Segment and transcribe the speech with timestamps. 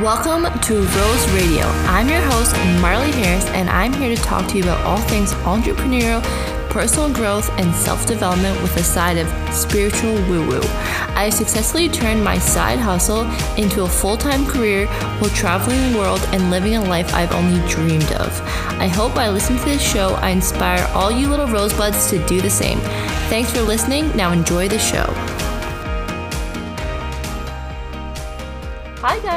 [0.00, 1.66] Welcome to Rose Radio.
[1.86, 5.32] I'm your host, Marley Harris, and I'm here to talk to you about all things
[5.44, 6.20] entrepreneurial,
[6.68, 10.60] personal growth, and self development with a side of spiritual woo woo.
[11.14, 13.22] I successfully turned my side hustle
[13.56, 14.88] into a full time career
[15.20, 18.40] while traveling the world and living a life I've only dreamed of.
[18.80, 22.40] I hope by listening to this show, I inspire all you little rosebuds to do
[22.40, 22.80] the same.
[23.30, 24.14] Thanks for listening.
[24.16, 25.33] Now enjoy the show.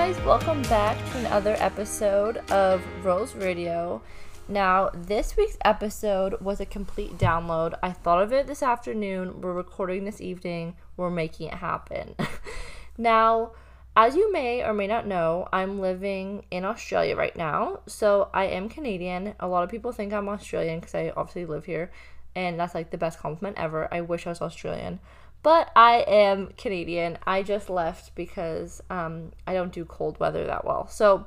[0.08, 4.02] Guys, welcome back to another episode of Rose Radio.
[4.48, 7.78] Now, this week's episode was a complete download.
[7.84, 9.42] I thought of it this afternoon.
[9.42, 10.78] We're recording this evening.
[10.96, 12.16] We're making it happen.
[12.98, 13.52] now,
[13.98, 17.82] as you may or may not know, I'm living in Australia right now.
[17.86, 19.34] So I am Canadian.
[19.42, 21.92] A lot of people think I'm Australian because I obviously live here.
[22.34, 23.94] And that's like the best compliment ever.
[23.94, 25.02] I wish I was Australian.
[25.48, 27.18] But I am Canadian.
[27.26, 30.90] I just left because um, I don't do cold weather that well.
[30.90, 31.26] So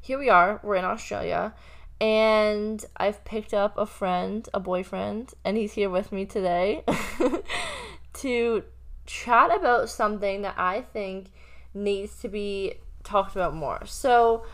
[0.00, 0.60] here we are.
[0.62, 1.52] We're in Australia
[2.00, 6.84] and I've picked up a friend, a boyfriend, and he's here with me today
[8.14, 8.64] to
[9.04, 11.32] chat about something that I think
[11.74, 13.84] needs to be talked about more.
[13.84, 14.46] So,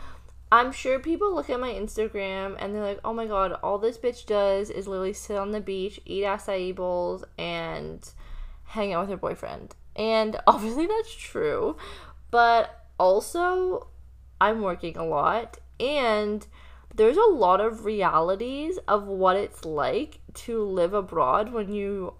[0.51, 3.97] I'm sure people look at my Instagram and they're like, oh my god, all this
[3.97, 8.03] bitch does is literally sit on the beach, eat acai bowls, and
[8.69, 9.75] hang out with her boyfriend.
[9.95, 11.75] And obviously that's true,
[12.31, 13.87] but also
[14.39, 16.45] I'm working a lot and
[16.93, 22.13] there's a lot of realities of what it's like to live abroad when you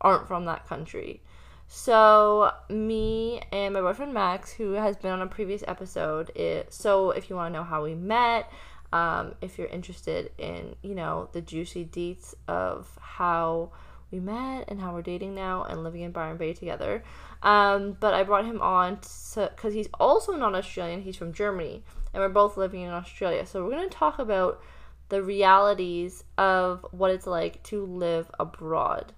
[0.00, 1.22] aren't from that country.
[1.68, 7.10] So, me and my boyfriend Max, who has been on a previous episode, it, so
[7.10, 8.52] if you want to know how we met,
[8.92, 13.72] um, if you're interested in, you know, the juicy deets of how
[14.10, 17.02] we met and how we're dating now and living in Byron Bay together.
[17.42, 18.98] Um, but I brought him on
[19.34, 21.82] because he's also not Australian, he's from Germany
[22.16, 23.44] and we're both living in Australia.
[23.44, 24.62] So we're going to talk about
[25.10, 29.12] the realities of what it's like to live abroad.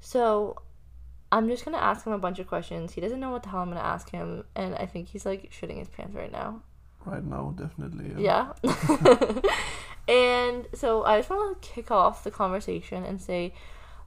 [0.00, 0.56] So
[1.30, 2.92] I'm just going to ask him a bunch of questions.
[2.92, 5.26] He doesn't know what the hell I'm going to ask him, and I think he's
[5.26, 6.62] like shitting his pants right now.
[7.04, 8.22] Right now, definitely.
[8.22, 8.52] Yeah.
[8.62, 9.40] yeah.
[10.08, 13.52] and so I just want to kick off the conversation and say,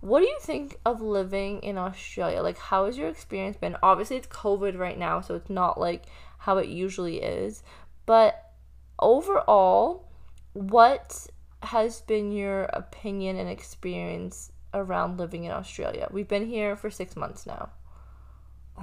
[0.01, 2.41] what do you think of living in Australia?
[2.41, 3.77] Like, how has your experience been?
[3.83, 6.05] Obviously, it's COVID right now, so it's not like
[6.39, 7.61] how it usually is.
[8.07, 8.51] But
[8.99, 10.09] overall,
[10.53, 11.27] what
[11.61, 16.07] has been your opinion and experience around living in Australia?
[16.11, 17.69] We've been here for six months now.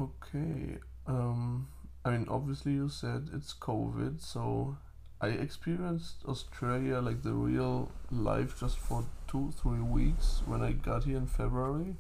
[0.01, 0.79] Okay.
[1.09, 1.67] Um,
[2.05, 4.77] I mean, obviously, you said it's COVID, so
[5.21, 11.05] I experienced Australia like the real life just for two, three weeks when I got
[11.05, 11.95] here in February.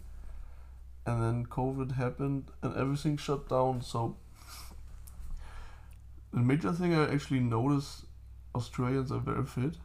[1.06, 4.16] And then COVID happened and everything shut down, so
[6.32, 8.04] the major thing I actually notice
[8.54, 9.76] Australians are very fit.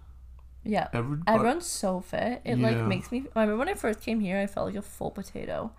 [0.63, 0.87] Yeah.
[0.93, 2.41] Everybody, Everyone's so fit.
[2.43, 2.67] It yeah.
[2.69, 5.11] like makes me I remember when I first came here I felt like a full
[5.11, 5.71] potato.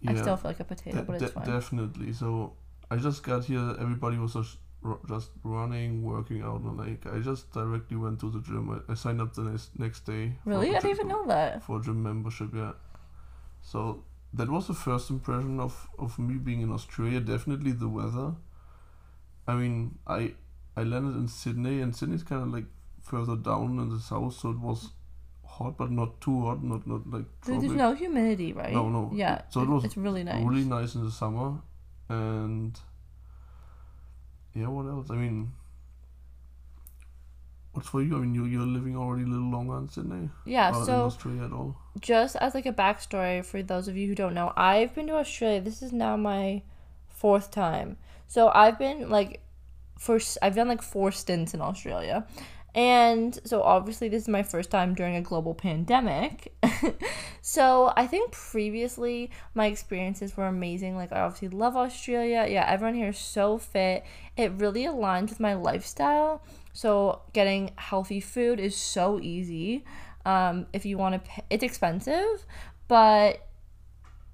[0.00, 0.12] Yeah.
[0.12, 1.46] I still feel like a potato, de- but it's de- fine.
[1.46, 2.12] Definitely.
[2.12, 2.52] So
[2.90, 4.36] I just got here, everybody was
[4.82, 8.70] just, just running, working out, and like I just directly went to the gym.
[8.70, 10.32] I, I signed up the next next day.
[10.44, 11.62] Really, I didn't even know that.
[11.62, 12.72] For gym membership, yeah.
[13.62, 17.20] So that was the first impression of of me being in Australia.
[17.20, 18.34] Definitely the weather.
[19.46, 20.34] I mean, I
[20.76, 22.66] I landed in Sydney, and Sydney's kind of like
[23.00, 24.90] further down in the south, so it was
[25.44, 27.24] hot, but not too hot, not not like.
[27.42, 27.60] Tropic.
[27.60, 28.72] There's no humidity, right?
[28.72, 29.10] No, no.
[29.14, 29.42] Yeah.
[29.50, 29.84] So it was.
[29.84, 30.44] It's really nice.
[30.44, 31.60] Really nice in the summer,
[32.08, 32.78] and
[34.60, 35.10] yeah, what else?
[35.10, 35.52] I mean,
[37.72, 38.16] what's for you?
[38.16, 40.30] I mean, you you're living already a little longer in Sydney.
[40.44, 40.72] Yeah.
[40.72, 41.76] so Australia at all.
[42.00, 45.14] Just as like a backstory for those of you who don't know, I've been to
[45.14, 45.60] Australia.
[45.60, 46.62] This is now my
[47.08, 47.96] fourth time.
[48.26, 49.40] So I've been like,
[49.98, 52.26] for I've done like four stints in Australia,
[52.74, 56.54] and so obviously this is my first time during a global pandemic.
[57.42, 60.94] so I think previously my experiences were amazing.
[60.94, 62.46] Like I obviously love Australia.
[62.48, 64.04] Yeah, everyone here is so fit.
[64.36, 66.42] It really aligns with my lifestyle.
[66.72, 69.84] So getting healthy food is so easy.
[70.26, 72.44] Um, if you want to, pay, it's expensive,
[72.86, 73.48] but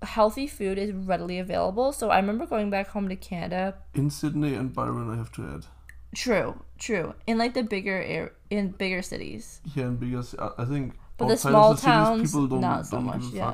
[0.02, 1.92] healthy food is readily available.
[1.92, 3.76] So I remember going back home to Canada.
[3.94, 5.66] In Sydney and Byron, I have to add.
[6.14, 7.14] True, true.
[7.26, 9.60] In like the bigger air, in bigger cities.
[9.74, 10.22] Yeah, in bigger.
[10.58, 10.94] I think.
[11.16, 13.22] But the small the towns, cities, people don't, not so don't much.
[13.32, 13.52] Yeah.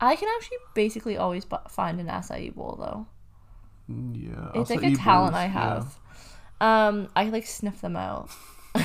[0.00, 3.06] I can actually basically always find an acai bowl though.
[3.90, 4.60] Mm, yeah.
[4.60, 5.98] It's like a talent bowls, I have.
[6.60, 6.86] Yeah.
[6.88, 8.30] Um, I like sniff them out.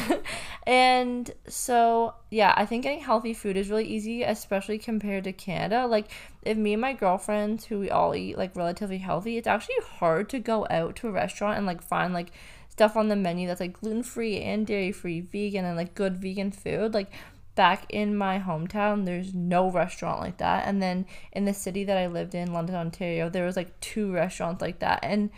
[0.69, 5.87] And so, yeah, I think getting healthy food is really easy, especially compared to Canada.
[5.87, 6.11] Like,
[6.43, 10.29] if me and my girlfriends, who we all eat like relatively healthy, it's actually hard
[10.29, 12.31] to go out to a restaurant and like find like
[12.79, 16.15] stuff on the menu that's like gluten free and dairy free, vegan, and like good
[16.15, 16.93] vegan food.
[16.93, 17.11] Like,
[17.55, 20.65] back in my hometown, there's no restaurant like that.
[20.65, 24.13] And then in the city that I lived in, London, Ontario, there was like two
[24.13, 24.99] restaurants like that.
[25.03, 25.29] And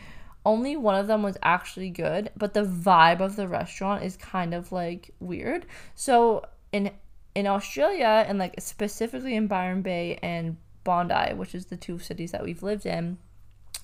[0.45, 4.53] only one of them was actually good, but the vibe of the restaurant is kind
[4.53, 5.65] of like weird.
[5.95, 6.91] So in
[7.33, 12.33] in Australia and like specifically in Byron Bay and Bondi, which is the two cities
[12.33, 13.17] that we've lived in,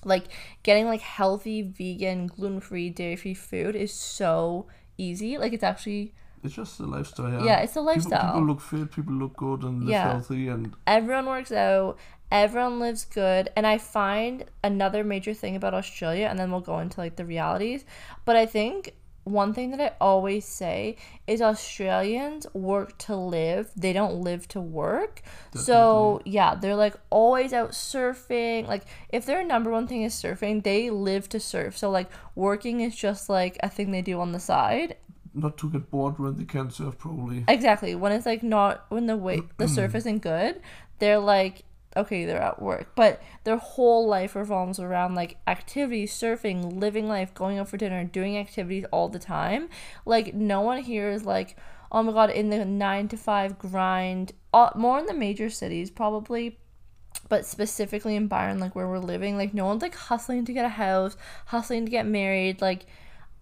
[0.04, 0.24] like
[0.62, 5.38] getting like healthy vegan gluten-free dairy-free food is so easy.
[5.38, 6.14] Like it's actually
[6.44, 7.30] It's just a lifestyle.
[7.32, 8.26] Yeah, yeah, it's a People, lifestyle.
[8.26, 10.12] people look fit, people look good and live Yeah.
[10.12, 11.98] healthy, and everyone works out
[12.30, 16.78] everyone lives good and i find another major thing about australia and then we'll go
[16.78, 17.86] into like the realities
[18.26, 18.92] but i think
[19.30, 20.96] one thing that i always say
[21.26, 23.70] is australians work to live.
[23.76, 25.22] They don't live to work.
[25.54, 28.66] So yeah they're like always out surfing.
[28.66, 31.76] Like if their number one thing is surfing they live to surf.
[31.76, 34.96] So like working is just like a thing they do on the side.
[35.34, 37.44] Not to get bored when they can't surf probably.
[37.46, 37.94] Exactly.
[37.94, 40.60] When it's like not when the weight the surf isn't good,
[40.98, 41.64] they're like
[41.98, 42.92] okay, they're at work.
[42.94, 48.04] But their whole life revolves around like activities, surfing, living life, going out for dinner,
[48.04, 49.68] doing activities all the time.
[50.04, 51.56] Like no one here is like,
[51.92, 54.32] oh my god, in the nine to five grind.
[54.52, 56.58] Uh, more in the major cities probably.
[57.28, 60.64] But specifically in Byron, like where we're living, like no one's like hustling to get
[60.64, 61.16] a house,
[61.46, 62.86] hustling to get married, like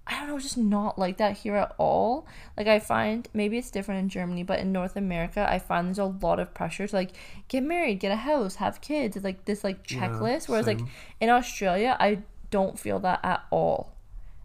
[0.09, 2.27] I don't know, just not like that here at all.
[2.57, 5.99] Like I find maybe it's different in Germany, but in North America, I find there's
[5.99, 7.11] a lot of pressure to like
[7.49, 9.17] get married, get a house, have kids.
[9.17, 10.49] It's like this like Yeah, checklist.
[10.49, 10.81] Whereas like
[11.21, 13.95] in Australia, I don't feel that at all.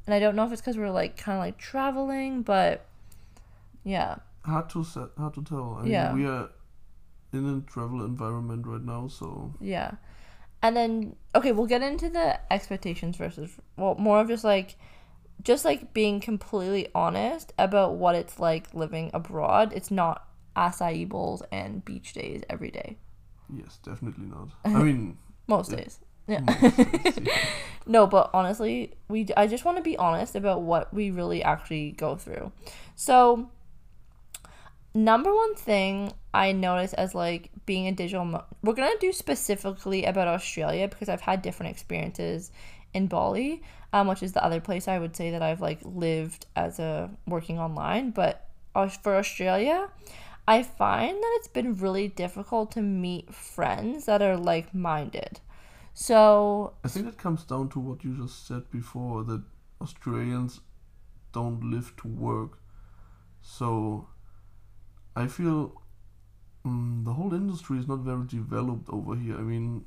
[0.08, 2.86] And I don't know if it's because we're like kind of like traveling, but
[3.84, 5.78] yeah, hard to set, hard to tell.
[5.80, 6.14] I mean, Yeah.
[6.14, 6.50] we are
[7.34, 9.92] in a travel environment right now, so yeah.
[10.64, 14.76] And then okay, we'll get into the expectations versus well, more of just like
[15.44, 19.72] just like being completely honest about what it's like living abroad.
[19.76, 22.98] It's not acai bowls and beach days every day.
[23.54, 24.50] yes, definitely not.
[24.66, 25.18] I mean,
[25.48, 25.78] Most Yeah.
[25.78, 26.00] days.
[26.28, 26.40] Yeah.
[26.42, 27.20] most-
[27.88, 31.92] No, but honestly, we I just want to be honest about what we really actually
[31.94, 32.52] go through.
[32.96, 33.50] So,
[34.94, 39.12] number one thing I notice as like being a digital mo- we're going to do
[39.12, 42.52] specifically about Australia because I've had different experiences
[42.94, 43.62] in Bali,
[43.94, 47.10] um, which is the other place I would say that I've like lived as a
[47.28, 48.48] working online, but
[49.02, 49.90] for Australia,
[50.48, 55.40] I find that it's been really difficult to meet friends that are like-minded.
[55.94, 59.44] So, I think it comes down to what you just said before that
[59.82, 60.62] Australians
[61.34, 62.60] don't live to work.
[63.42, 64.08] So
[65.16, 65.82] I feel
[66.64, 69.38] um, the whole industry is not very developed over here.
[69.38, 69.86] I mean,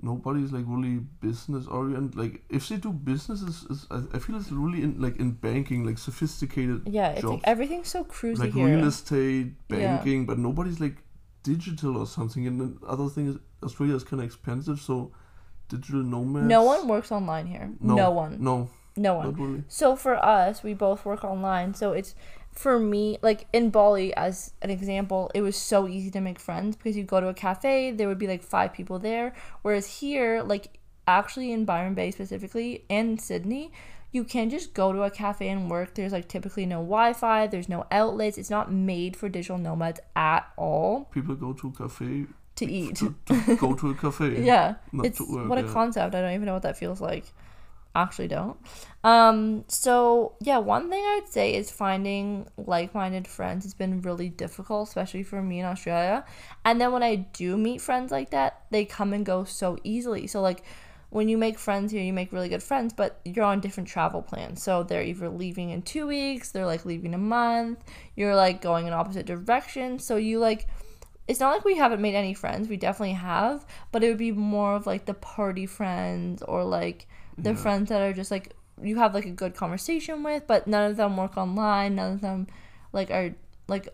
[0.00, 2.16] nobody's like really business oriented.
[2.16, 5.32] Like if they do business, is, is I, I feel it's really in like in
[5.32, 8.66] banking, like sophisticated yeah, it's jobs, like everything's so cruisy like here.
[8.76, 9.96] real estate, Yeah.
[9.96, 10.96] banking, but nobody's like
[11.42, 12.46] digital or something.
[12.46, 15.12] And the other thing is Australia is kind of expensive, so
[15.68, 16.46] digital nomads.
[16.46, 17.70] no one works online here.
[17.80, 18.36] No, one.
[18.42, 19.34] No, No one.
[19.34, 19.64] really.
[19.68, 21.74] So for us, we both work online.
[21.74, 22.14] So it's
[22.52, 26.76] for me, like in Bali, as an example, it was so easy to make friends
[26.76, 29.34] because you go to a cafe, there would be like five people there.
[29.62, 30.78] Whereas here, like
[31.08, 33.72] actually in Byron Bay specifically and Sydney,
[34.12, 35.94] you can just go to a cafe and work.
[35.94, 38.36] There's like typically no Wi Fi, there's no outlets.
[38.36, 42.96] It's not made for digital nomads at all People go to a cafe to eat.
[42.96, 44.42] to, to go to a cafe.
[44.44, 45.72] yeah not it's work, what a yeah.
[45.72, 47.24] concept i don't even know what that feels like
[47.94, 48.56] actually don't.
[49.04, 54.28] Um so yeah one thing i would say is finding like-minded friends has been really
[54.28, 56.24] difficult especially for me in australia.
[56.64, 60.26] And then when i do meet friends like that they come and go so easily.
[60.26, 60.62] So like
[61.10, 64.22] when you make friends here you make really good friends but you're on different travel
[64.22, 64.62] plans.
[64.62, 67.80] So they're either leaving in two weeks they're like leaving a month
[68.16, 70.04] you're like going in opposite directions.
[70.04, 70.68] So you like
[71.28, 74.32] it's not like we haven't made any friends we definitely have but it would be
[74.32, 77.06] more of like the party friends or like
[77.38, 77.56] the Yeah.
[77.56, 80.96] friends that are just like you have like a good conversation with but none of
[80.96, 82.46] them work online none of them
[82.92, 83.34] like are
[83.68, 83.88] like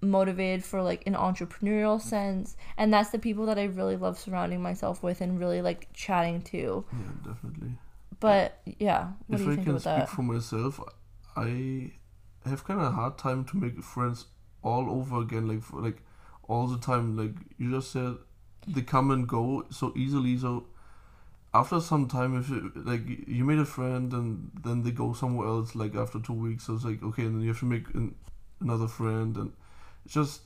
[0.00, 4.60] motivated for like an entrepreneurial sense and that's the people that i really love surrounding
[4.60, 7.72] myself with and really like chatting to Yeah, definitely.
[8.20, 10.80] but yeah what if do you I think can about speak that for myself,
[11.36, 11.92] I
[12.44, 14.26] have kind of a hard time to make friends
[14.62, 15.48] all over again.
[15.48, 16.02] Like for, like
[16.48, 17.16] all the time.
[17.16, 18.16] Like you just said,
[18.68, 20.36] they come and go so easily.
[20.36, 20.66] So
[21.54, 25.46] after some time, if it, like you made a friend and then they go somewhere
[25.48, 27.86] else, like after two weeks, so it's like okay, and then you have to make
[27.94, 28.14] an,
[28.60, 29.52] another friend, and
[30.04, 30.42] it's just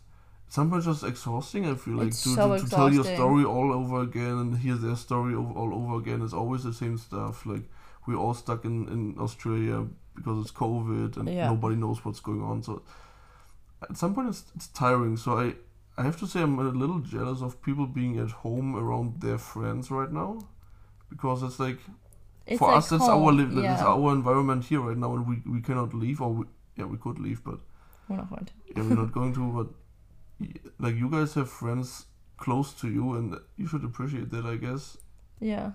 [0.49, 1.67] sometimes just exhausting.
[1.67, 4.75] I feel like to, so to, to tell your story all over again and hear
[4.75, 6.23] their story all, all over again.
[6.23, 7.47] It's always the same stuff.
[7.47, 7.65] Like
[8.07, 11.49] we're all stuck in in Australia because it's COVID and Yeah.
[11.49, 12.63] nobody knows what's going on.
[12.63, 12.83] So
[13.89, 15.17] at some point it's it's tiring.
[15.17, 15.55] So I.
[16.01, 19.37] I have to say I'm a little jealous of people being at home around their
[19.37, 20.39] friends right now,
[21.11, 21.79] because it's like
[22.47, 23.25] It's for like us, that's home.
[23.25, 23.71] our li- yeah.
[23.71, 26.45] that's our environment here right now, and we we cannot leave, or we,
[26.77, 27.59] yeah, we could leave, but
[28.09, 28.53] We're not going to.
[28.77, 29.53] yeah, we're not going to.
[29.59, 29.69] But
[30.79, 34.97] like you guys have friends close to you, and you should appreciate that, I guess.
[35.41, 35.73] Yeah.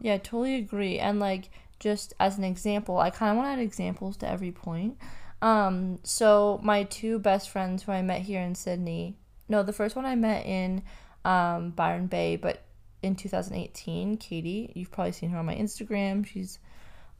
[0.00, 0.98] Yeah, I totally agree.
[0.98, 4.52] And like just as an example, I kind of want to add examples to every
[4.52, 4.96] point.
[5.42, 9.16] Um, so my two best friends who I met here in Sydney.
[9.48, 10.82] No, the first one I met in
[11.24, 12.62] um, Byron Bay, but
[13.02, 14.72] in 2018, Katie.
[14.74, 16.26] You've probably seen her on my Instagram.
[16.26, 16.58] She's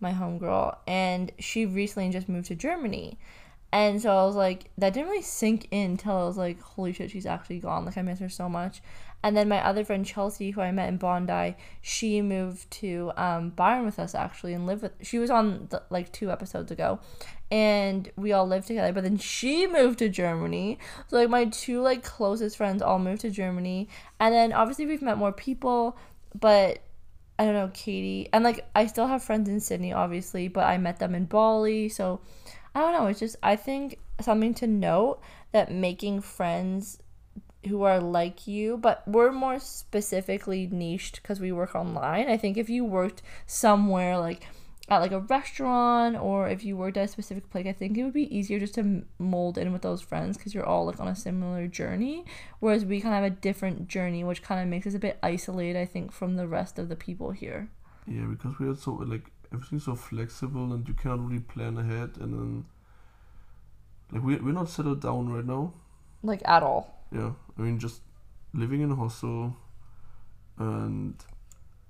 [0.01, 3.19] my homegirl, and she recently just moved to Germany.
[3.71, 6.93] And so I was like, that didn't really sink in until I was like, holy
[6.93, 7.85] shit, she's actually gone.
[7.85, 8.81] Like, I miss her so much.
[9.23, 13.51] And then my other friend Chelsea, who I met in Bondi, she moved to um,
[13.51, 14.93] Byron with us actually and lived with.
[15.03, 17.01] She was on the, like two episodes ago,
[17.51, 18.93] and we all lived together.
[18.93, 23.23] But then she moved to Germany, so like my two like closest friends all moved
[23.23, 23.89] to Germany.
[24.21, 25.97] And then obviously we've met more people,
[26.39, 26.79] but
[27.39, 30.79] I don't know Katie and like I still have friends in Sydney, obviously, but I
[30.79, 32.21] met them in Bali, so
[32.75, 33.07] I don't know.
[33.07, 35.21] It's just I think something to note
[35.53, 37.01] that making friends
[37.67, 42.29] who are like you, but we're more specifically niched because we work online.
[42.29, 44.47] I think if you worked somewhere like
[44.89, 48.05] at like a restaurant or if you worked at a specific place, I think it
[48.05, 51.09] would be easier just to mold in with those friends because you're all like on
[51.09, 52.25] a similar journey.
[52.61, 55.19] Whereas we kind of have a different journey, which kind of makes us a bit
[55.23, 57.71] isolated, I think, from the rest of the people here.
[58.07, 62.13] Yeah, because we are so like everything's so flexible, and you cannot really plan ahead,
[62.21, 62.65] and then
[64.11, 65.75] like we we're not settled down right now.
[66.23, 66.95] Like at all.
[67.13, 68.03] Yeah, I mean just
[68.55, 69.57] living in a hostel
[70.59, 71.15] and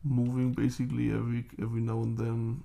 [0.05, 2.63] moving basically every every now and then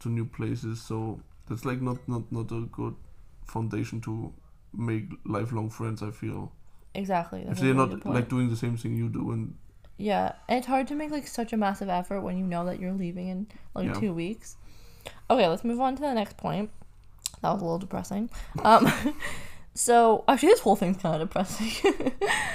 [0.00, 0.80] to new places.
[0.80, 2.94] So that's like not not not a good
[3.46, 4.32] foundation to
[4.72, 6.02] make lifelong friends.
[6.02, 6.52] I feel
[6.94, 7.42] Exactly.
[7.48, 9.54] if they're not like doing the same thing you do, and
[9.96, 12.80] Yeah, and it's hard to make like such a massive effort when you know that
[12.80, 13.94] you're leaving in like Yeah.
[14.00, 14.56] two weeks.
[15.30, 16.70] Okay, let's move on to the next point.
[17.40, 18.30] That was a little depressing.
[18.62, 18.92] Um,
[19.74, 21.70] so actually, this whole thing's kind of depressing.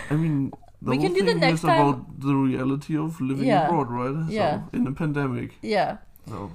[0.09, 0.51] I mean.
[0.79, 3.65] The We can do the next time- about the reality of living Yeah.
[3.65, 4.29] abroad, right?
[4.29, 4.62] Yeah.
[4.74, 5.57] In a pandemic.
[5.63, 5.97] yeah.
[6.29, 6.51] So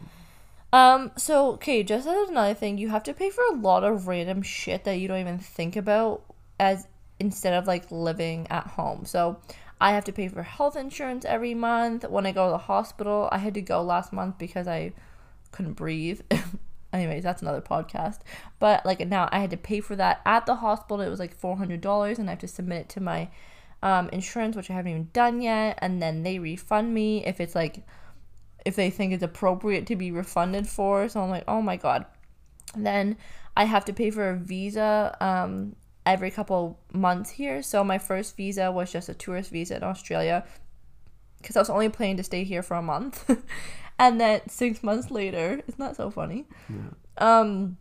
[0.72, 1.10] Um.
[1.16, 4.40] So okay, just as another thing, you have to pay for a lot of random
[4.42, 6.22] shit that you don't even think about
[6.60, 6.86] as
[7.18, 9.04] instead of like living at home.
[9.06, 9.38] So
[9.80, 12.08] I have to pay for health insurance every month.
[12.08, 14.92] When I go to the hospital, I had to go last month because I
[15.50, 16.20] couldn't breathe.
[16.92, 18.20] Anyways, that's another podcast.
[18.58, 21.00] But like now I had to pay for that at the hospital.
[21.00, 23.30] It was like four hundred dollars and I have to submit it to my
[23.82, 27.54] um, insurance, which I haven't even done yet, and then they refund me if it's
[27.54, 27.82] like
[28.64, 31.08] if they think it's appropriate to be refunded for.
[31.08, 32.06] So I'm like, oh my god.
[32.76, 33.16] Then
[33.56, 37.62] I have to pay for a visa um, every couple months here.
[37.62, 40.44] So my first visa was just a tourist visa in Australia
[41.38, 43.28] because I was only planning to stay here for a month.
[43.98, 46.46] and then six months later, isn't that so funny?
[46.68, 46.90] yeah.
[47.18, 47.76] Um,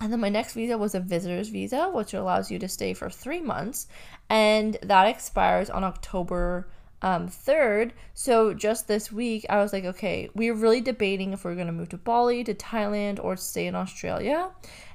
[0.00, 3.08] and then my next visa was a visitor's visa, which allows you to stay for
[3.08, 3.86] three months,
[4.28, 6.68] and that expires on October
[7.02, 7.92] um, 3rd.
[8.14, 11.54] So just this week, I was like, okay, we are really debating if we are
[11.54, 14.50] gonna move to Bali, to Thailand, or stay in Australia,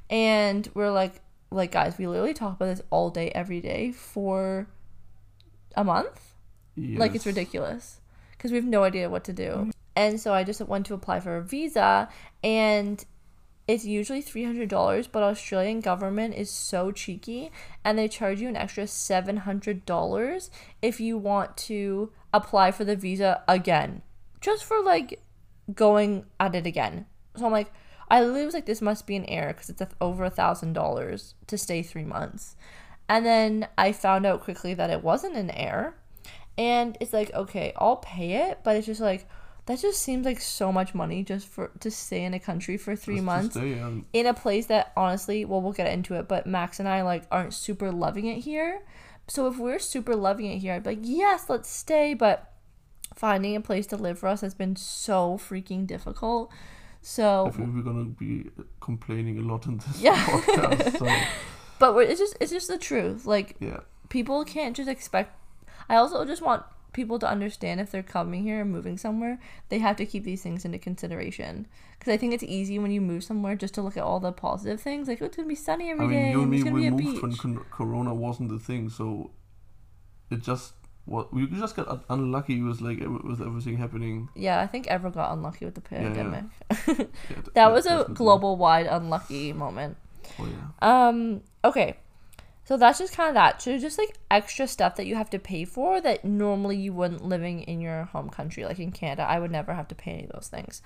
[0.10, 1.22] and we're like,
[1.52, 4.68] like guys, we literally talk about this all day, every day for
[5.76, 6.34] a month.
[7.00, 9.72] Like it's ridiculous because we have no idea what to do.
[9.98, 12.08] And so I just went to apply for a visa
[12.44, 13.04] and
[13.68, 17.51] it's usually $300, but Australian government is so cheeky
[17.84, 20.50] and they charge you an extra $700
[20.84, 24.04] if you want to apply for the visa again.
[24.39, 25.20] Just for like
[25.74, 27.08] going at it again.
[27.36, 27.74] So I'm like
[28.08, 31.34] I literally was like this must be an error because it's over a thousand dollars
[31.48, 32.56] to stay three months.
[33.10, 35.96] And then I found out quickly that it wasn't an error.
[36.56, 39.27] And it's like, okay, I'll pay it, but it's just like
[39.67, 42.95] that just seems like so much money just for to stay in a country for
[42.95, 43.81] three Just to months stay
[44.13, 47.24] in a place that honestly, well, we'll get into it, but Max and I like
[47.31, 48.81] aren't super loving it here.
[49.27, 52.13] So if we're super loving it here, I'd be like, yes, let's stay.
[52.13, 52.51] But
[53.15, 56.51] finding a place to live for us has been so freaking difficult.
[57.01, 58.50] So I So, think we're gonna be
[58.81, 60.15] complaining a lot in this Yeah.
[60.25, 60.97] podcast.
[61.00, 61.07] So
[61.79, 63.25] but we're, it's just it's just the truth.
[63.25, 65.33] Like yeah, people can't just expect.
[65.89, 66.63] I also just want
[66.98, 69.39] people to understand if they're coming here and moving somewhere,
[69.70, 71.66] they have to keep these things into consideration.
[71.98, 74.32] Because I think it's easy when you move somewhere just to look at all the
[74.34, 76.24] positive things, like oh, it's gonna be sunny every I day.
[76.24, 79.32] mean, you and me, we moved when con- Corona wasn't the thing, so
[80.30, 80.74] it just
[81.06, 83.00] what we just got unlucky with like
[83.30, 84.27] with everything happening.
[84.36, 86.08] Yeah, I think ever got unlucky with the Yeah, yeah.
[86.13, 86.46] pandemic.
[86.88, 89.96] Yeah, d- that yeah, was a global wide unlucky moment.
[90.39, 90.68] Oh yeah.
[91.08, 91.96] Um, okay.
[92.67, 93.62] So that's just kind of that.
[93.62, 97.24] So just like extra stuff that you have to pay for that normally you wouldn't
[97.24, 99.21] living in your home country, like in Canada.
[99.24, 100.81] I would never have to pay any of those things.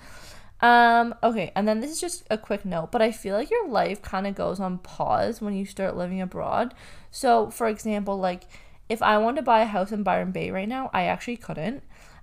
[0.60, 3.66] Um, okay, and then this is just a quick note, but I feel like your
[3.66, 6.72] life kind of goes on pause when you start living abroad.
[7.10, 8.44] So, for example, like
[8.88, 11.82] if I wanted to buy a house in Byron Bay right now, I actually couldn't.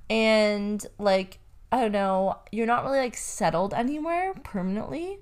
[0.09, 1.39] And like
[1.69, 5.19] I don't know, you're not really like settled anywhere permanently.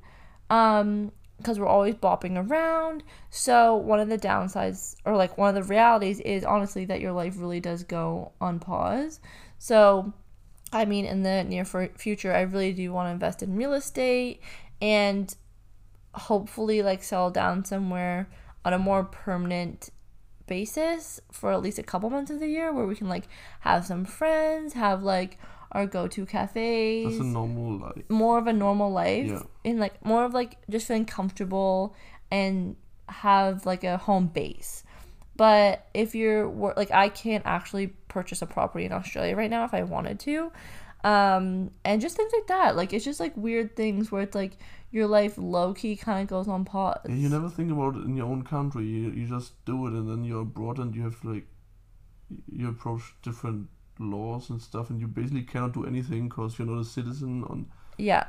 [0.51, 1.11] Um
[1.47, 3.03] because we're always bopping around.
[3.29, 7.13] So one of the downsides or like one of the realities is honestly that your
[7.13, 9.21] life really does go on pause.
[9.57, 10.11] So
[10.73, 13.71] I mean in the near fu- future I really do want to invest in real
[13.71, 14.41] estate
[14.81, 15.33] and
[16.15, 18.27] hopefully like settle down somewhere
[18.65, 19.89] on a more permanent
[20.47, 23.29] basis for at least a couple months of the year where we can like
[23.61, 25.37] have some friends, have like
[25.71, 28.09] our go-to cafes That's a normal life.
[28.09, 29.43] more of a normal life Yeah.
[29.65, 31.95] and like more of like just feeling comfortable
[32.31, 32.75] and
[33.09, 34.83] have like a home base
[35.35, 39.73] but if you're like i can't actually purchase a property in australia right now if
[39.73, 40.51] i wanted to
[41.03, 44.57] um and just things like that like it's just like weird things where it's like
[44.91, 48.15] your life low-key kind of goes on pause Yeah, you never think about it in
[48.15, 48.85] your own country.
[48.85, 51.45] You you just do it, and then you're abroad, and you have like
[52.49, 53.67] you approach different
[53.99, 57.43] laws and stuff, and you basically cannot do anything because you're not a citizen.
[57.45, 57.65] On
[57.97, 58.25] yeah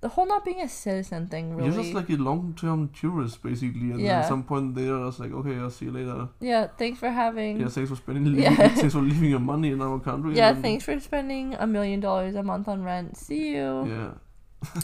[0.00, 3.90] the whole not being a citizen thing really you're just like a long-term tourist, basically,
[3.90, 4.18] and then Yeah.
[4.20, 6.28] at some point they're just like, okay, I'll see you later.
[6.40, 8.68] yeah thanks for having Yeah, thanks for spending, Yeah.
[8.74, 10.34] thanks for leaving your money in our country.
[10.36, 14.10] yeah then- thanks for spending a million dollars a month on rent see you Yeah,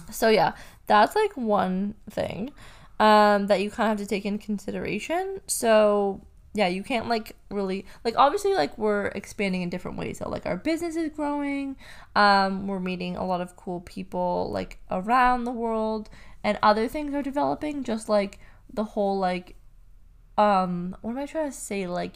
[0.10, 0.52] So yeah,
[0.86, 2.52] that's like one thing
[2.98, 5.40] um, that you kind of have to take in consideration.
[5.46, 6.20] So
[6.52, 10.18] yeah, you can't like really like obviously like we're expanding in different ways.
[10.18, 11.76] So like our business is growing.
[12.16, 16.10] Um, we're meeting a lot of cool people like around the world,
[16.42, 17.84] and other things are developing.
[17.84, 18.38] Just like
[18.72, 19.54] the whole like
[20.36, 21.86] um, what am I trying to say?
[21.86, 22.14] Like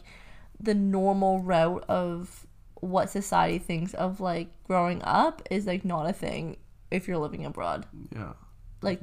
[0.59, 2.45] the normal route of
[2.75, 6.57] what society thinks of like growing up is like not a thing
[6.91, 8.33] if you're living abroad yeah.
[8.81, 8.99] like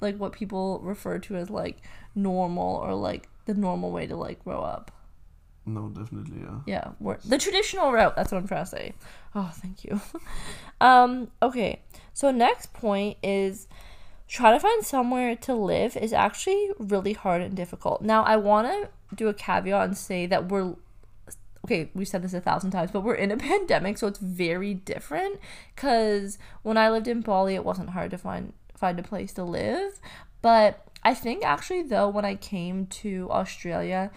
[0.00, 1.78] like what people refer to as like
[2.14, 4.92] normal or like the normal way to like grow up
[5.64, 6.58] No, definitely, yeah.
[6.66, 8.94] yeah we're, the traditional route that's what i'm trying to say
[9.34, 10.00] oh thank you
[10.80, 11.82] um okay
[12.12, 13.66] so next point is
[14.28, 18.66] try to find somewhere to live is actually really hard and difficult now i want
[18.66, 20.74] to do a caveat and say that we're
[21.66, 24.72] okay, we said this a thousand times, but we're in a pandemic, so it's very
[24.72, 25.40] different.
[25.74, 29.42] Cause when I lived in Bali, it wasn't hard to find find a place to
[29.44, 29.98] live.
[30.42, 34.10] But I think actually though, when I came to Australia,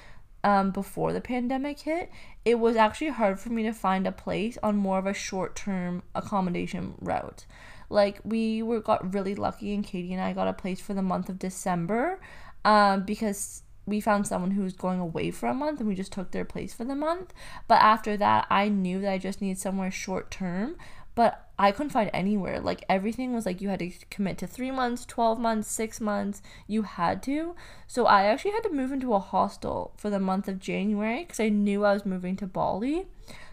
[0.44, 2.10] um, before the pandemic hit,
[2.44, 5.56] it was actually hard for me to find a place on more of a short
[5.56, 7.46] term accommodation route.
[7.92, 11.04] Like we were got really lucky, and Katie and I got a place for the
[11.04, 12.20] month of December,
[12.66, 16.12] um, because we found someone who was going away for a month and we just
[16.12, 17.36] took their place for the month.
[17.68, 20.76] But after that, I knew that I just needed somewhere short term,
[21.20, 22.62] but I couldn't find anywhere.
[22.62, 26.42] Like everything was like you had to commit to 3 months, 12 months, 6 months.
[26.66, 27.58] You had to.
[27.88, 31.42] So I actually had to move into a hostel for the month of January cuz
[31.42, 33.08] I knew I was moving to Bali.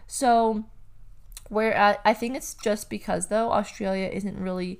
[0.07, 0.63] So
[1.49, 4.79] where I, I think it's just because though Australia isn't really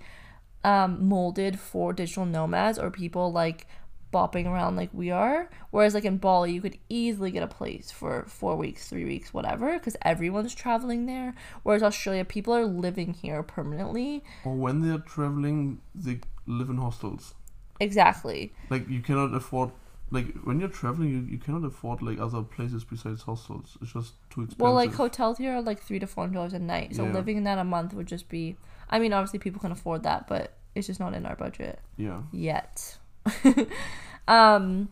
[0.64, 3.68] um, molded for digital nomads or people like
[4.14, 5.50] bopping around like we are.
[5.72, 9.34] Whereas like in Bali, you could easily get a place for four weeks, three weeks,
[9.34, 11.36] whatever, because everyone's traveling there.
[11.64, 14.24] Whereas Australia, people are living here permanently.
[14.46, 17.34] Or when they're traveling, they live in hostels.
[17.80, 18.54] Exactly.
[18.70, 19.72] Like you cannot afford.
[20.10, 23.78] Like when you're traveling, you, you cannot afford like other places besides hostels.
[23.82, 24.60] It's just too expensive.
[24.60, 26.96] Well, like hotels here are like three to four dollars a night.
[26.96, 27.12] So Yeah.
[27.14, 28.56] living in that a month would just be.
[28.90, 31.80] I mean, obviously people can afford that, but it's just not in our budget.
[31.98, 32.22] yeah.
[32.32, 32.98] yet.
[34.28, 34.90] um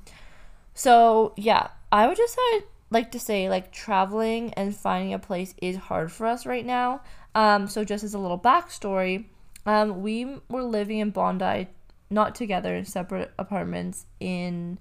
[0.73, 5.53] so yeah, I would just uh, like to say like traveling and finding a place
[5.61, 7.01] is hard for us right now.
[7.33, 9.25] Um so just as a little backstory,
[9.65, 11.67] um we were living in Bondi
[12.09, 14.79] not together in separate apartments in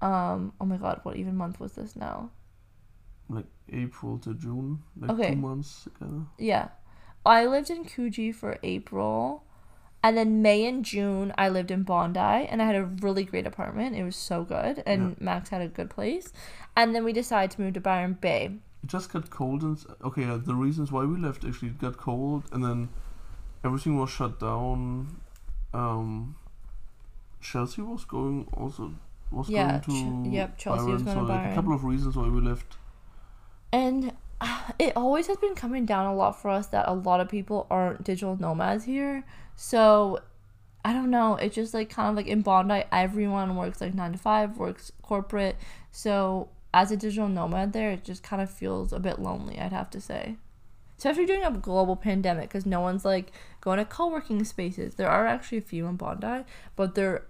[0.00, 2.30] um oh my god, what even month was this now?
[3.28, 5.30] Like April to June, like Okay.
[5.30, 6.22] two months together.
[6.38, 6.68] Yeah.
[7.24, 9.44] I lived in Coogee for April.
[10.02, 13.46] And then May and June, I lived in Bondi and I had a really great
[13.46, 13.94] apartment.
[13.94, 14.82] It was so good.
[14.84, 16.32] And Max had a good place.
[16.74, 18.50] And then we decided to move to Byron Bay.
[18.82, 20.24] it just got cold and okay.
[20.24, 22.88] Uh, the reasons why we left actually it got cold and then
[23.64, 25.16] everything was shut down.
[25.72, 26.34] Um,
[27.40, 28.92] Chelsea was going also
[29.30, 31.84] was Yeah, going to Ch- yep, Chelsea was going so to like a couple of
[31.84, 32.76] reasons why we left.
[33.72, 34.12] And
[34.78, 37.66] it always has been coming down a lot for us that a lot of people
[37.70, 39.24] aren't digital nomads here.
[39.56, 40.20] So
[40.84, 41.36] I don't know.
[41.36, 44.92] It's just like kind of like in Bondi, everyone works like nine to five, works
[45.02, 45.56] corporate.
[45.90, 49.72] So as a digital nomad there, it just kind of feels a bit lonely, I'd
[49.72, 50.36] have to say.
[50.98, 54.94] Especially during a global pandemic because no one's like going to co working spaces.
[54.94, 56.44] There are actually a few in Bondi,
[56.76, 57.26] but they're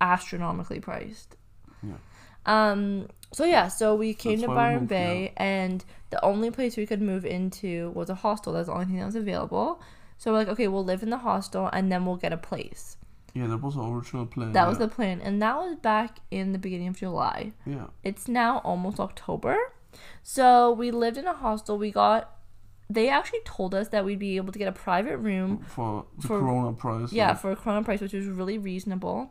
[0.00, 1.36] astronomically priced.
[1.82, 1.94] Yeah.
[2.46, 3.08] Um.
[3.32, 7.02] So yeah, so we came That's to Byron Bay, and the only place we could
[7.02, 8.52] move into was a hostel.
[8.52, 9.80] That's the only thing that was available.
[10.18, 12.96] So we're like, okay, we'll live in the hostel, and then we'll get a place.
[13.34, 14.52] Yeah, that was our original plan.
[14.52, 17.52] That was the plan, and that was back in the beginning of July.
[17.66, 17.86] yeah.
[18.04, 19.56] It's now almost October,
[20.22, 21.78] so we lived in a hostel.
[21.78, 22.30] We got.
[22.90, 26.28] They actually told us that we'd be able to get a private room for the
[26.28, 27.10] For- Corona price.
[27.10, 29.30] yeah, for a Corona price, which was really reasonable.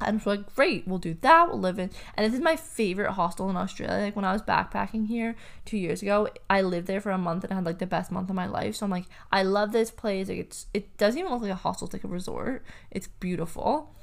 [0.00, 1.48] And we're like, great, we'll do that.
[1.48, 1.90] We'll live in.
[2.14, 4.04] And this is my favorite hostel in Australia.
[4.04, 7.44] Like when I was backpacking here two years ago, I lived there for a month
[7.44, 8.76] and I had like the best month of my life.
[8.76, 10.28] So I'm like, I love this place.
[10.28, 11.86] Like it's it doesn't even look like a hostel.
[11.86, 12.64] It's like a resort.
[12.90, 13.94] It's beautiful.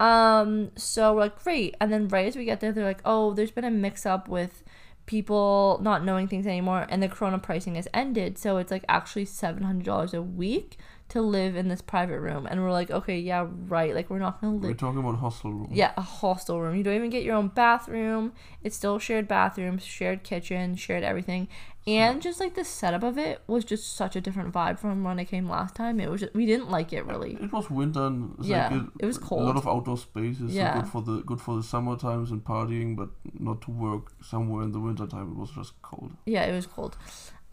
[0.00, 1.76] Um, so we're like, great.
[1.80, 4.28] And then right as we get there, they're like, oh, there's been a mix up
[4.28, 4.64] with
[5.06, 9.26] people not knowing things anymore and the corona pricing has ended so it's like actually
[9.26, 13.94] $700 a week to live in this private room and we're like okay yeah right
[13.94, 14.62] like we're not gonna live.
[14.70, 15.68] we're talking about hostel room.
[15.72, 19.84] yeah a hostel room you don't even get your own bathroom it's still shared bathrooms
[19.84, 21.46] shared kitchen shared everything
[21.86, 25.18] and just like the setup of it was just such a different vibe from when
[25.20, 28.06] i came last time it was just, we didn't like it really It was winter
[28.06, 29.42] and it's Yeah, like it was cold.
[29.42, 30.54] A lot of outdoor spaces.
[30.54, 30.74] Yeah.
[30.74, 34.12] So good for the good for the summer times and partying, but not to work
[34.22, 35.32] somewhere in the winter time.
[35.32, 36.12] It was just cold.
[36.24, 36.96] Yeah, it was cold.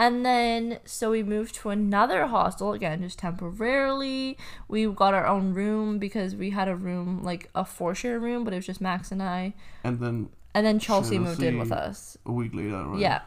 [0.01, 4.35] And then, so we moved to another hostel again, just temporarily.
[4.67, 8.43] We got our own room because we had a room, like a four share room,
[8.43, 9.53] but it was just Max and I.
[9.83, 12.17] And then And then Chelsea moved in with us.
[12.25, 12.99] a week later, right?
[12.99, 13.21] Yeah.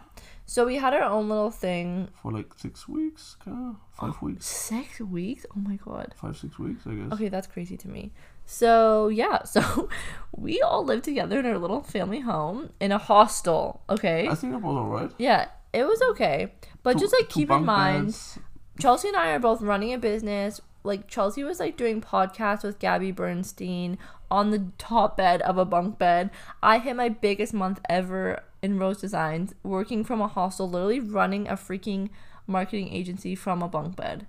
[0.47, 2.09] So we had our own little thing.
[2.21, 5.47] For like six weeks, kind of five oh, weeks, Six weeks?
[5.57, 6.13] Oh my god.
[6.17, 7.13] five six weeks, I guess.
[7.13, 8.11] Okay, that's crazy to me.
[8.47, 9.89] So yeah, so
[10.37, 13.83] we all lived together in our little family home in a hostel.
[13.89, 14.27] Okay.
[14.27, 15.13] I think that was alright.
[15.19, 16.53] Yeah, it was okay.
[16.83, 18.39] But just like keep in mind beds.
[18.81, 20.61] Chelsea and I are both running a business.
[20.83, 23.99] Like Chelsea was like doing podcasts with Gabby Bernstein
[24.31, 26.31] on the top bed of a bunk bed.
[26.63, 31.49] I hit my biggest month ever in Rose Designs, working from a hostel, literally running
[31.49, 32.11] a freaking
[32.47, 34.27] marketing agency from a bunk bed.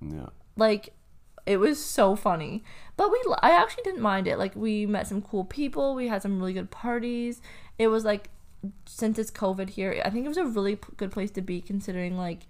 [0.00, 0.30] Yeah.
[0.56, 0.94] Like
[1.44, 2.64] it was so funny.
[2.96, 4.38] But we I actually didn't mind it.
[4.38, 7.42] Like we met some cool people, we had some really good parties.
[7.78, 8.30] It was like
[8.86, 11.60] since it's COVID here, I think it was a really p- good place to be
[11.60, 12.46] considering like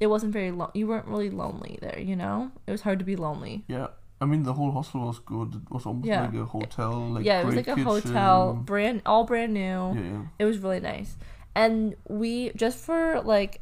[0.00, 2.50] it wasn't very lo- you weren't really lonely there, you know?
[2.66, 3.64] It was hard to be lonely.
[3.68, 3.88] Yeah.
[4.20, 5.54] I mean, the whole hostel was good.
[5.54, 6.22] It was almost Yeah.
[6.22, 6.92] like a hotel.
[7.10, 9.60] Like yeah, it was like a hotel, brand all brand new.
[9.60, 10.22] Yeah, yeah.
[10.38, 11.16] It was really nice.
[11.54, 13.60] And we just for like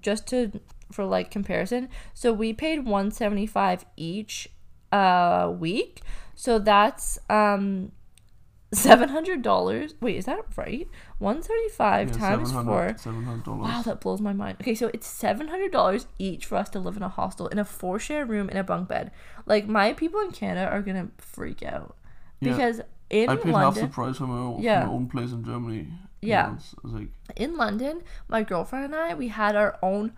[0.00, 0.52] just to
[0.92, 4.48] for like comparison, so we paid 175 each
[4.92, 6.02] uh week.
[6.34, 7.92] So that's um
[8.76, 9.94] $700.
[10.00, 10.88] Wait, is that right?
[11.18, 12.96] One thirty-five yeah, times 4.
[12.98, 13.68] Seven hundred dollars.
[13.68, 14.58] Wow, that blows my mind.
[14.60, 17.58] Okay, so it's seven hundred dollars each for us to live in a hostel in
[17.58, 19.10] a four share room in a bunk bed.
[19.46, 21.96] Like my people in Canada are gonna freak out
[22.40, 22.52] Yeah.
[22.52, 23.38] because in London.
[23.38, 24.84] I paid half the price for my, own, Yeah.
[24.84, 25.88] my own place in Germany.
[26.20, 26.54] Yeah.
[26.56, 30.12] It's like in London, my girlfriend and I we had our own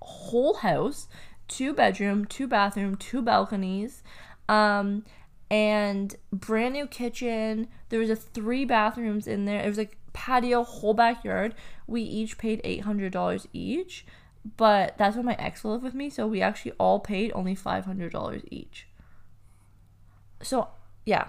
[0.00, 1.08] whole house,
[1.48, 4.02] two bedroom, two bathroom, two balconies,
[4.48, 5.04] um,
[5.50, 7.68] and brand new kitchen.
[7.92, 9.62] There was a three bathrooms in there.
[9.62, 11.54] It was like patio, whole backyard.
[11.86, 14.06] We each paid eight hundred dollars each,
[14.56, 17.84] but that's when my ex lived with me, so we actually all paid only five
[17.84, 18.88] hundred dollars each.
[20.40, 20.68] So
[21.04, 21.26] yeah,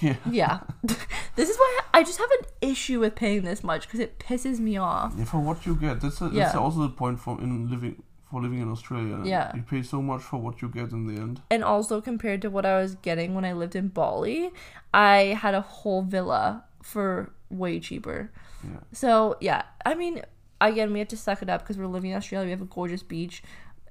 [0.00, 0.16] yeah.
[0.30, 0.60] yeah.
[1.36, 4.58] this is why I just have an issue with paying this much because it pisses
[4.58, 5.12] me off.
[5.14, 6.00] Yeah, for what you get.
[6.00, 6.58] That's, a, that's Yeah.
[6.58, 9.20] also the point for in living for living in Australia.
[9.24, 9.54] Yeah.
[9.56, 11.40] You pay so much for what you get in the end.
[11.50, 14.50] and also compared to what I was getting when I lived in Bali,
[14.92, 18.30] I had a whole villa for way cheaper.
[18.64, 18.80] Yeah.
[18.92, 20.22] So yeah, I mean,
[20.60, 22.46] again, we have to suck it up because we're living in Australia.
[22.46, 23.42] We have a gorgeous beach.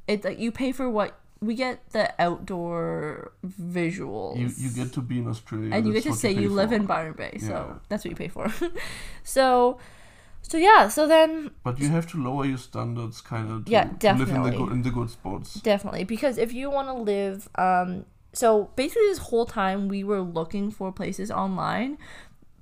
[0.07, 4.37] It's like you pay for what we get the outdoor visuals.
[4.39, 5.69] You you get to be in Australia.
[5.73, 7.73] and you get to say pay you live in Byron Bay, so Yeah.
[7.89, 8.47] that's what you pay for.
[9.23, 9.77] so,
[10.47, 13.65] so yeah, so then But you have to lower your standards, kind of.
[13.65, 15.55] To, Yeah, To live in the good in the good spots.
[15.55, 20.21] Definitely, because if you want to live, um, so basically this whole time we were
[20.21, 21.97] looking for places online,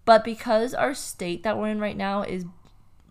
[0.03, 2.45] but because our state that we're in right now is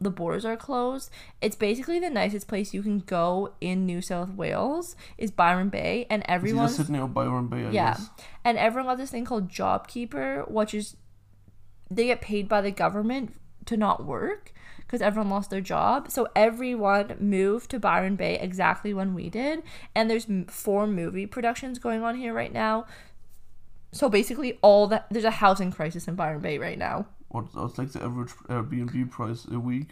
[0.00, 1.08] the borders are closed.
[1.40, 6.04] It's basically the nicest place you can go in New South Wales is Byron Bay,
[6.10, 6.68] and everyone.
[6.68, 8.10] Sydney or Byron Bay, I yeah, guess.
[8.44, 10.96] and everyone got this thing called JobKeeper, which is
[11.88, 13.34] they get paid by the government
[13.66, 14.52] to not work
[14.86, 16.10] because everyone lost their job.
[16.10, 19.62] So everyone moved to Byron Bay exactly when we did,
[19.94, 22.86] and there's four movie productions going on here right now.
[23.92, 27.06] So basically, all that there's a housing crisis in Byron Bay right now.
[27.28, 29.90] What what's like the average Airbnb price a week,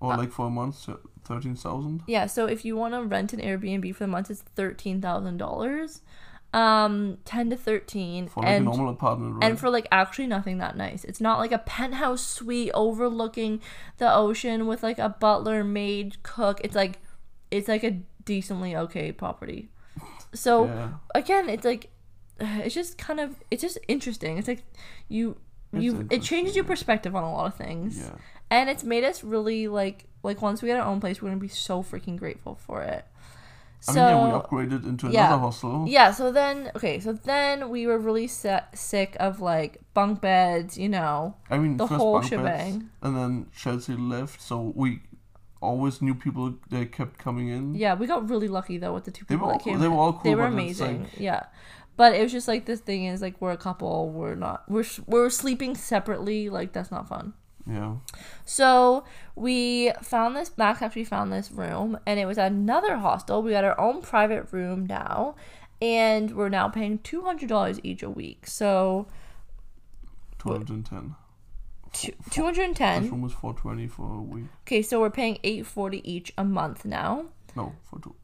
[0.00, 0.88] or Uh, like for a month,
[1.24, 2.02] thirteen thousand?
[2.06, 5.36] Yeah, so if you want to rent an Airbnb for the month, it's thirteen thousand
[5.36, 6.02] dollars,
[6.52, 9.44] um, ten to thirteen, For like and a normal apartment, right?
[9.44, 11.04] and for like actually nothing that nice.
[11.04, 13.60] It's not like a penthouse suite overlooking
[13.98, 16.60] the ocean with like a butler, maid, cook.
[16.64, 16.98] It's like
[17.50, 19.68] it's like a decently okay property.
[20.34, 21.90] So yeah, again, it's like
[22.40, 24.38] it's just kind of it's just interesting.
[24.38, 24.64] It's like
[25.08, 25.36] you
[25.72, 27.98] It's you it changes your perspective on a lot of things.
[27.98, 28.16] yeah.
[28.52, 31.40] And it's made us really like like once we get our own place, we're gonna
[31.40, 33.04] be so freaking grateful for it.
[33.88, 35.26] I So mean, yeah, we upgraded into yeah.
[35.28, 35.86] another hostel.
[35.88, 40.76] yeah, so then okay, so then we were really set, sick of like bunk beds,
[40.76, 42.40] you know, I mean, the first whole bunk beds,
[42.74, 42.90] shebang.
[43.02, 45.00] and then Chelsea left, so we
[45.62, 46.54] always knew people.
[46.70, 47.74] They kept coming in.
[47.74, 49.78] Yeah, we got really lucky though with the two people that came.
[49.78, 49.92] they in.
[49.92, 51.02] were all cool, They were amazing.
[51.02, 51.42] like- Yeah,
[51.96, 54.10] but it was just like this thing is like we're a couple.
[54.10, 54.64] We're not.
[54.68, 56.48] We're we're sleeping separately.
[56.50, 57.32] Like that's not fun.
[57.70, 57.96] Yeah.
[58.44, 59.04] So
[59.36, 60.50] we found this.
[60.56, 63.42] Max actually found this room, and it was another hostel.
[63.42, 65.36] We got our own private room now,
[65.80, 68.46] and we're now paying two hundred dollars each a week.
[68.46, 69.06] So
[70.38, 71.14] Two hundred and ten.
[71.92, 74.46] two hundred and This room was four twenty for a week.
[74.62, 77.26] Okay, so we're paying eight forty each a month now.
[77.54, 78.14] No, for two.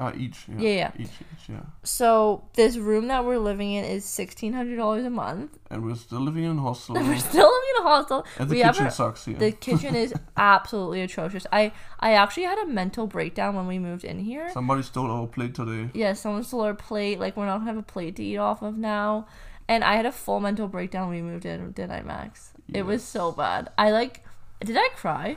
[0.00, 0.46] Ah, each.
[0.48, 0.58] Yeah.
[0.58, 0.90] Yeah, yeah.
[0.98, 1.60] Each, each, yeah.
[1.84, 5.56] So this room that we're living in is sixteen hundred dollars a month.
[5.70, 6.94] And we're still living in a hostel.
[7.10, 8.26] We're still living in a hostel.
[8.38, 9.36] and the we kitchen our- sucks here.
[9.36, 11.46] the kitchen is absolutely atrocious.
[11.52, 14.50] I I actually had a mental breakdown when we moved in here.
[14.52, 15.90] Somebody stole our plate today.
[15.94, 17.20] Yeah, someone stole our plate.
[17.20, 19.26] Like we're not gonna have a plate to eat off of now.
[19.68, 21.70] And I had a full mental breakdown when we moved in.
[21.72, 22.52] Did I, Max?
[22.74, 23.70] It was so bad.
[23.78, 24.24] I like.
[24.64, 25.36] Did I cry?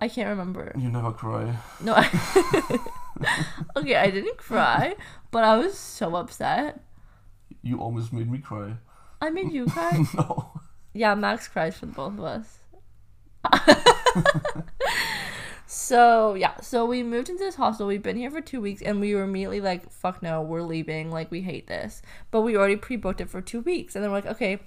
[0.00, 0.72] I can't remember.
[0.76, 1.56] You never cry.
[1.80, 1.94] No.
[1.96, 2.78] I-
[3.76, 4.94] okay, I didn't cry,
[5.30, 6.80] but I was so upset.
[7.62, 8.74] You almost made me cry.
[9.20, 10.04] I made you cry.
[10.14, 10.60] no.
[10.94, 12.58] Yeah, Max cries for the both of us.
[15.66, 17.86] so yeah, so we moved into this hostel.
[17.86, 21.10] We've been here for two weeks, and we were immediately like, "Fuck no, we're leaving.
[21.10, 24.18] Like we hate this." But we already pre-booked it for two weeks, and then we're
[24.18, 24.60] like, "Okay."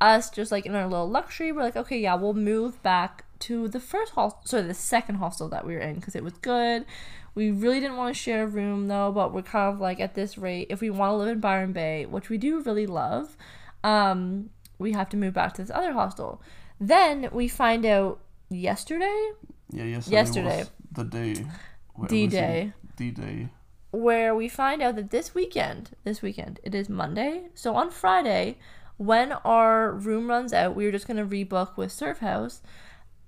[0.00, 3.68] Us just like in our little luxury, we're like, "Okay, yeah, we'll move back to
[3.68, 6.84] the first hostel, sorry, the second hostel that we were in because it was good."
[7.34, 10.14] We really didn't want to share a room though, but we're kind of like at
[10.14, 13.36] this rate, if we want to live in Byron Bay, which we do really love,
[13.84, 16.42] um, we have to move back to this other hostel.
[16.80, 19.30] Then we find out yesterday
[19.70, 20.64] Yeah, yesterday, Yesterday.
[20.92, 21.46] the day.
[22.08, 22.72] D-Day.
[22.96, 23.48] D Day.
[23.90, 27.48] where we find out that this weekend, this weekend, it is Monday.
[27.54, 28.58] So on Friday,
[28.98, 32.60] when our room runs out, we were just gonna rebook with Surf House.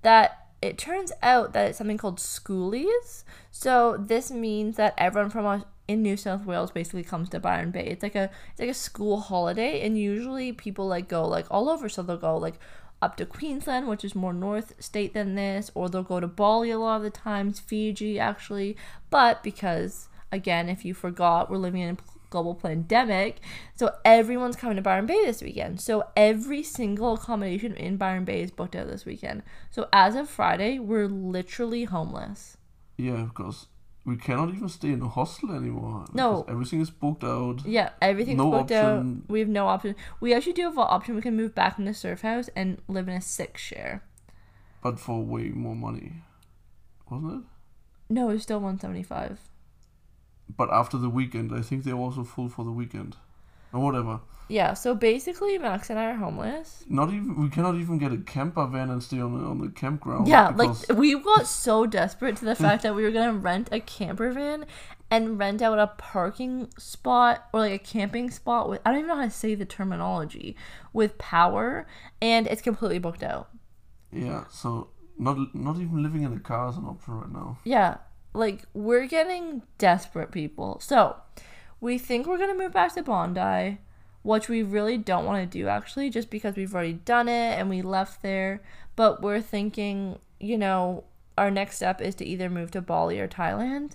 [0.03, 3.23] That it turns out that it's something called schoolies.
[3.49, 7.71] So this means that everyone from us in New South Wales basically comes to Byron
[7.71, 7.85] Bay.
[7.87, 11.69] It's like a it's like a school holiday, and usually people like go like all
[11.69, 11.89] over.
[11.89, 12.59] So they'll go like
[13.01, 16.69] up to Queensland, which is more north state than this, or they'll go to Bali
[16.69, 18.77] a lot of the times, Fiji actually.
[19.09, 21.97] But because again, if you forgot, we're living in
[22.31, 23.39] global pandemic,
[23.75, 25.79] so everyone's coming to Byron Bay this weekend.
[25.79, 29.43] So every single accommodation in Byron Bay is booked out this weekend.
[29.69, 32.57] So as of Friday, we're literally homeless.
[32.97, 33.67] Yeah, because
[34.03, 36.05] we cannot even stay in a hostel anymore.
[36.13, 36.43] No.
[36.47, 37.63] Everything is booked out.
[37.65, 39.21] Yeah, everything's No booked option.
[39.25, 39.29] out.
[39.29, 39.95] We have no option.
[40.19, 41.15] We actually do have an option.
[41.15, 44.03] We can move back into Surf House and live in a six share.
[44.81, 46.23] But for way more money.
[47.09, 47.43] Wasn't it?
[48.09, 49.39] No, it's still one seventy five.
[50.57, 53.15] But after the weekend, I think they're also full for the weekend.
[53.73, 54.19] Or whatever.
[54.49, 56.83] Yeah, so basically Max and I are homeless.
[56.89, 59.69] Not even we cannot even get a camper van and stay on the, on the
[59.69, 60.27] campground.
[60.27, 63.79] Yeah, like we got so desperate to the fact that we were gonna rent a
[63.79, 64.65] camper van
[65.09, 69.07] and rent out a parking spot or like a camping spot with I don't even
[69.07, 70.57] know how to say the terminology
[70.91, 71.87] with power
[72.21, 73.49] and it's completely booked out.
[74.11, 77.57] yeah, so not not even living in a car is an option right now.
[77.63, 77.97] Yeah,
[78.33, 80.79] like we're getting desperate people.
[80.79, 81.17] So
[81.79, 83.79] we think we're gonna move back to Bondi,
[84.23, 87.69] which we really don't want to do actually, just because we've already done it and
[87.69, 88.61] we left there.
[88.95, 91.05] But we're thinking, you know,
[91.37, 93.93] our next step is to either move to Bali or Thailand.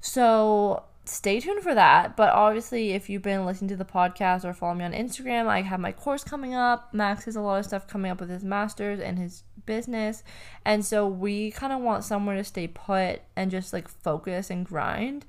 [0.00, 2.16] So stay tuned for that.
[2.16, 5.62] But obviously, if you've been listening to the podcast or follow me on Instagram, I
[5.62, 6.92] have my course coming up.
[6.92, 10.22] Max has a lot of stuff coming up with his master's and his business.
[10.64, 14.66] And so we kind of want somewhere to stay put and just like focus and
[14.66, 15.24] grind.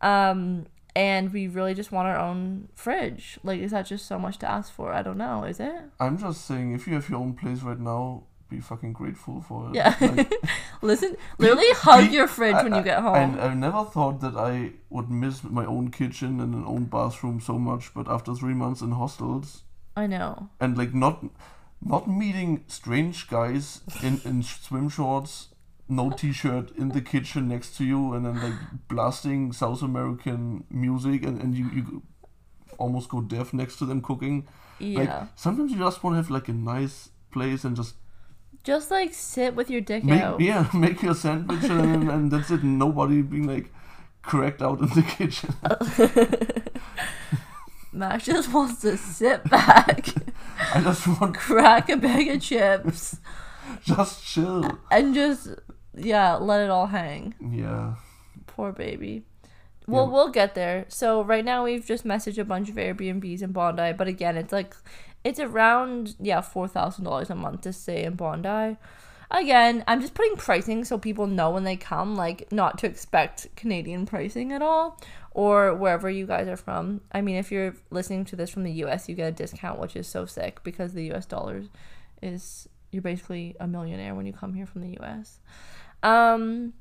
[0.00, 3.38] Um, and we really just want our own fridge.
[3.44, 4.92] Like, is that just so much to ask for?
[4.92, 5.44] I don't know.
[5.44, 5.80] Is it?
[6.00, 9.68] I'm just saying, if you have your own place right now, be fucking grateful for
[9.68, 9.74] it.
[9.74, 9.94] Yeah.
[10.00, 10.32] Like,
[10.82, 13.38] Listen, literally hug your fridge when you get home.
[13.38, 17.40] I, I never thought that I would miss my own kitchen and an own bathroom
[17.40, 19.64] so much, but after three months in hostels
[19.96, 20.48] I know.
[20.60, 21.24] and like not
[21.80, 25.48] not meeting strange guys in, in swim shorts,
[25.88, 31.24] no t-shirt in the kitchen next to you, and then like blasting South American music,
[31.24, 32.02] and, and you, you
[32.78, 34.46] almost go deaf next to them cooking.
[34.78, 34.98] Yeah.
[35.00, 37.94] Like sometimes you just want to have like a nice place and just
[38.64, 40.40] just like sit with your dick make out.
[40.40, 42.62] yeah make your sandwich and, and that's it.
[42.62, 43.72] Nobody being like
[44.22, 45.54] cracked out in the kitchen.
[47.92, 50.06] Max just wants to sit back,
[50.74, 53.16] I just want crack a bag of chips,
[53.82, 54.78] just chill.
[54.90, 55.48] and just
[55.96, 57.34] yeah, let it all hang.
[57.40, 57.94] Yeah.
[58.46, 59.24] Poor baby.
[59.86, 60.12] Well, Yeah.
[60.12, 60.84] we'll get there.
[60.88, 64.52] So right now we've just messaged a bunch of Airbnbs in Bondi, but again, it's
[64.52, 64.74] like
[65.24, 68.76] it's around yeah four thousand dollars a month to stay in Bondi.
[69.30, 73.54] Again, I'm just putting pricing so people know when they come, like not to expect
[73.56, 74.98] Canadian pricing at all,
[75.32, 77.02] or wherever you guys are from.
[77.12, 79.96] I mean, if you're listening to this from the U.S., you get a discount, which
[79.96, 81.26] is so sick because the U.S.
[81.26, 81.68] dollars
[82.22, 85.40] is you're basically a millionaire when you come here from the U.S.
[86.02, 86.72] Um,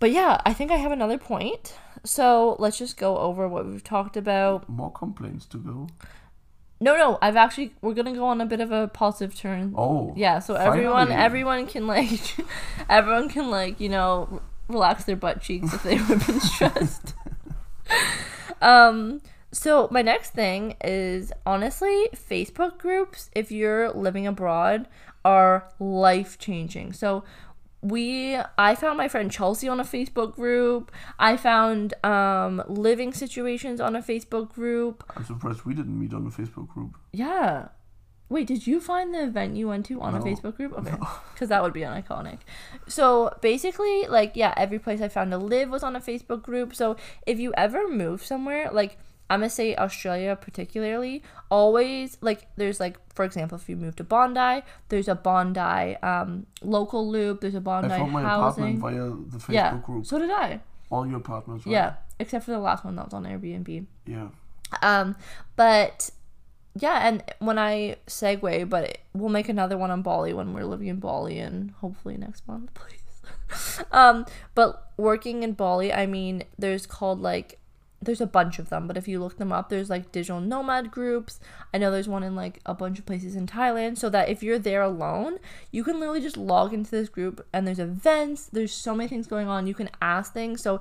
[0.00, 1.74] but yeah, I think I have another point.
[2.04, 4.68] So let's just go over what we've talked about.
[4.68, 5.88] More complaints to go.
[6.82, 9.74] No, no, I've actually we're gonna go on a bit of a positive turn.
[9.76, 10.14] Oh.
[10.16, 11.24] Yeah, so everyone finally.
[11.24, 12.36] everyone can like
[12.88, 17.14] everyone can like, you know, relax their butt cheeks if they've been stressed.
[18.62, 19.20] um
[19.52, 24.88] so my next thing is honestly Facebook groups if you're living abroad
[25.22, 26.94] are life changing.
[26.94, 27.24] So
[27.82, 30.92] we I found my friend Chelsea on a Facebook group.
[31.18, 35.04] I found um living situations on a Facebook group.
[35.16, 36.96] I'm surprised we didn't meet on the Facebook group.
[37.12, 37.68] Yeah.
[38.28, 40.72] Wait, did you find the event you went to on a Facebook group?
[40.78, 40.96] Okay.
[41.34, 42.38] Because that would be an iconic.
[42.86, 46.72] So basically, like, yeah, every place I found to live was on a Facebook group.
[46.72, 48.98] So if you ever move somewhere, like,
[49.30, 54.04] I'm gonna say Australia particularly, always, like, there's, like, for example, if you move to
[54.04, 58.76] Bondi, there's a Bondi um, local loop, there's a Bondi I found my housing.
[58.76, 59.78] apartment via the Facebook yeah.
[59.84, 60.04] group.
[60.04, 60.60] So did I.
[60.90, 61.72] All your apartments, right?
[61.72, 61.94] Yeah.
[62.18, 63.86] Except for the last one that was on Airbnb.
[64.06, 64.28] Yeah.
[64.82, 65.14] Um,
[65.54, 66.10] but
[66.74, 70.88] yeah, and when I segue, but we'll make another one on Bali when we're living
[70.88, 73.84] in Bali and hopefully next month, please.
[73.92, 77.59] um, but working in Bali, I mean, there's called like
[78.02, 80.90] there's a bunch of them, but if you look them up, there's like digital nomad
[80.90, 81.38] groups.
[81.74, 84.42] I know there's one in like a bunch of places in Thailand, so that if
[84.42, 85.38] you're there alone,
[85.70, 89.26] you can literally just log into this group and there's events, there's so many things
[89.26, 89.66] going on.
[89.66, 90.62] You can ask things.
[90.62, 90.80] So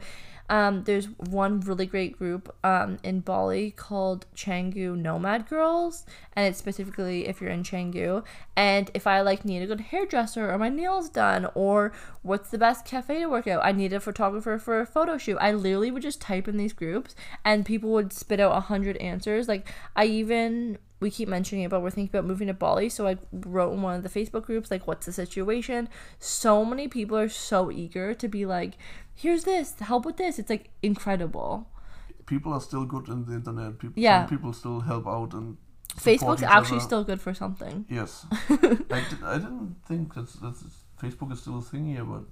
[0.50, 6.58] um, there's one really great group um, in Bali called Canggu Nomad Girls, and it's
[6.58, 8.24] specifically if you're in Canggu.
[8.56, 12.58] And if I like need a good hairdresser or my nails done, or what's the
[12.58, 15.38] best cafe to work out, I need a photographer for a photo shoot.
[15.40, 18.98] I literally would just type in these groups, and people would spit out a hundred
[18.98, 19.48] answers.
[19.48, 22.90] Like I even we keep mentioning it, but we're thinking about moving to Bali.
[22.90, 25.88] So I wrote in one of the Facebook groups, like, what's the situation?
[26.20, 28.74] So many people are so eager to be like,
[29.22, 30.40] here's this, help with this.
[30.40, 31.68] It's like incredible.
[32.26, 33.80] People are still good in the internet.
[33.80, 34.22] People, Yeah.
[34.22, 35.58] Some people still help out and
[35.96, 36.86] Facebook's actually other.
[36.86, 37.86] still good for something.
[37.90, 38.26] Yes.
[38.50, 38.56] I,
[39.10, 40.64] did, I didn't think that's, that's
[41.02, 42.24] Facebook is still a thing here, but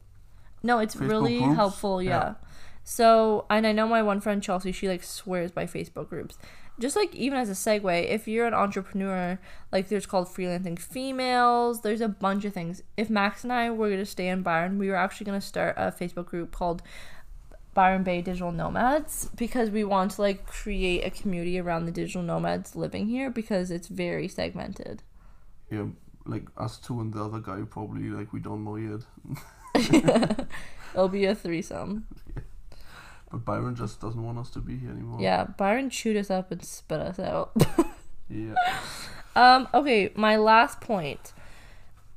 [0.63, 1.55] No, it's Facebook really groups?
[1.55, 2.09] helpful, yeah.
[2.09, 2.33] Yeah.
[2.83, 6.37] So, and I know my one friend Chelsea, she like swears by Facebook groups.
[6.79, 9.39] Just like even as a segue, if you're an entrepreneur,
[9.71, 12.83] like there's called freelancing females, there's a bunch of things.
[12.95, 15.91] If Max and I were to stay in Byron, we were actually gonna start a
[15.91, 16.81] Facebook group called
[17.73, 22.23] Byron Bay Digital Nomads because we want to like create a community around the digital
[22.23, 25.03] nomads living here because it's very segmented.
[25.71, 25.85] yeah,
[26.25, 29.01] like us two and the other guy probably like we don't know yet.
[30.93, 32.07] It'll be a threesome.
[33.29, 35.19] But Byron just doesn't want us to be here anymore.
[35.19, 37.51] Yeah, Byron chewed us up and spit us out.
[38.29, 38.55] Yeah.
[39.35, 41.33] Um, okay, my last point.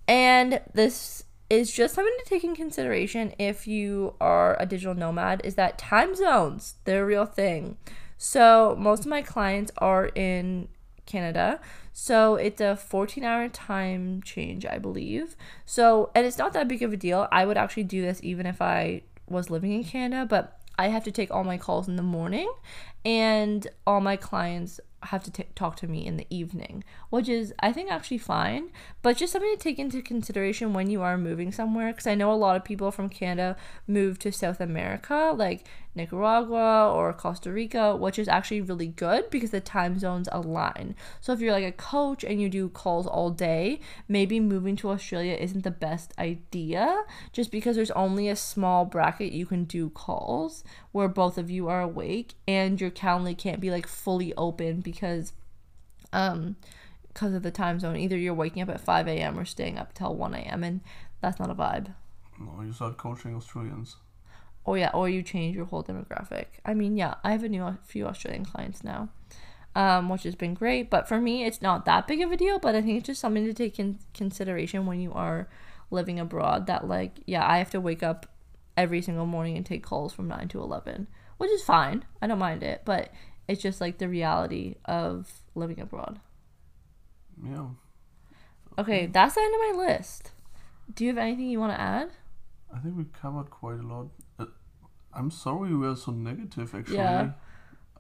[0.09, 5.41] And this is just something to take in consideration if you are a digital nomad
[5.45, 7.77] is that time zones, they're a real thing.
[8.19, 10.69] So, most of my clients are in
[11.07, 11.61] Canada.
[11.93, 15.37] So, it's a 14 hour time change, I believe.
[15.65, 17.29] So, and it's not that big of a deal.
[17.31, 21.05] I would actually do this even if I was living in Canada, but I have
[21.05, 22.51] to take all my calls in the morning,
[23.05, 27.53] and all my clients have to t- talk to me in the evening, which is
[27.61, 28.71] I think actually fine,
[29.03, 31.89] but just something to take into consideration when you are moving somewhere.
[31.93, 36.93] Because I know a lot of people from Canada move to South America, like Nicaragua
[36.93, 40.95] or Costa Rica, which is actually really good because the time zones align.
[41.21, 44.91] So if you're like a coach and you do calls all day, maybe moving to
[44.91, 49.91] Australia isn't the best idea, just because there's only a small bracket you can do
[49.91, 50.63] calls
[50.93, 55.33] where both of you are awake and your calendar can't be like fully open because
[56.13, 56.57] um
[57.09, 59.93] because of the time zone either you're waking up at 5 a.m or staying up
[59.95, 60.81] till 1 a.m and
[61.21, 61.95] that's not a vibe
[62.39, 63.97] No, you start coaching Australians.
[64.65, 66.47] Or yeah or you change your whole demographic.
[66.65, 69.09] I mean yeah i have a new a few australian clients now
[69.75, 72.59] um, which has been great but for me it's not that big of a deal
[72.59, 75.49] but i think it's just something to take in consideration when you are
[75.91, 78.27] living abroad that like yeah i have to wake up
[78.77, 81.07] every single morning and take calls from 9 to 11
[81.37, 82.05] which is fine.
[82.21, 83.13] I don't mind it but
[83.49, 86.21] it's just like the reality of living abroad.
[87.43, 87.69] Yeah.
[88.79, 90.33] okay that's the end of my list.
[90.95, 92.11] Do you have anything you want to add?
[92.75, 94.09] I think we've covered quite a lot.
[95.15, 96.75] I'm sorry we were so negative.
[96.75, 97.31] Actually, Yeah.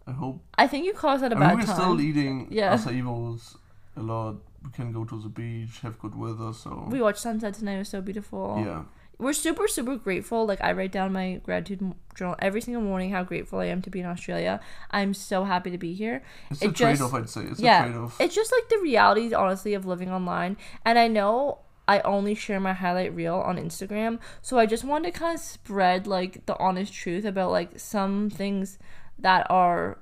[0.06, 0.42] I hope.
[0.58, 2.74] i think you caused at a I mean, we're time still eating Yeah.
[2.76, 3.56] acai
[3.96, 4.36] a lot.
[4.64, 6.52] We can go to the beach, have good weather.
[6.52, 8.82] So we watched sunset tonight it was so beautiful yeah,
[9.18, 11.82] we're super super grateful like i write down my gratitude
[12.14, 14.58] journal every single morning how grateful i am to be in australia
[14.90, 17.14] i'm so happy to be here it's It a just- trade-off.
[17.14, 18.20] I'd say it's yeah, a trade-off.
[18.20, 20.56] it's just like the realities honestly of living online
[20.86, 21.58] and i know
[21.92, 24.18] i only share my highlight reel on instagram
[24.48, 28.14] so i just wanted to kind of spread like the honest truth about like some
[28.40, 28.78] things
[29.26, 29.98] that are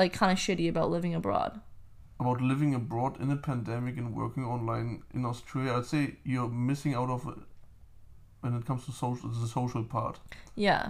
[0.00, 1.52] like kind of shitty about living abroad
[2.24, 4.86] About living abroad in a pandemic and working online
[5.16, 6.02] in Australia, I'd say
[6.34, 7.40] you're missing out of it
[8.44, 10.16] when it comes to social the social part.
[10.66, 10.84] yeah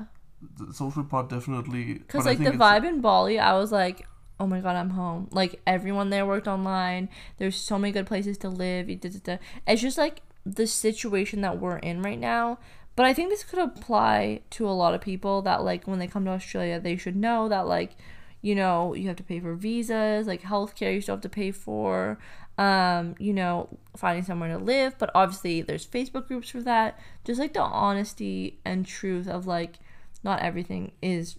[0.61, 1.85] The social part definitely.
[1.95, 3.99] Because like the vibe in Bali, I was like,
[4.39, 5.29] oh my god, I'm home.
[5.31, 7.09] Like everyone there worked online.
[7.39, 8.89] There's so many good places to live.
[8.89, 12.59] It's just like the situation that we're in right now.
[12.95, 16.07] But I think this could apply to a lot of people that like when they
[16.07, 17.97] come to Australia, they should know that like,
[18.41, 21.51] you know, you have to pay for visas, like healthcare you still have to pay
[21.51, 22.19] for.
[22.59, 23.69] Um, you know,
[23.99, 26.99] finding somewhere to live, but obviously there's Facebook groups for that.
[27.23, 29.79] Just like the honesty and truth of like
[30.25, 31.37] not everything is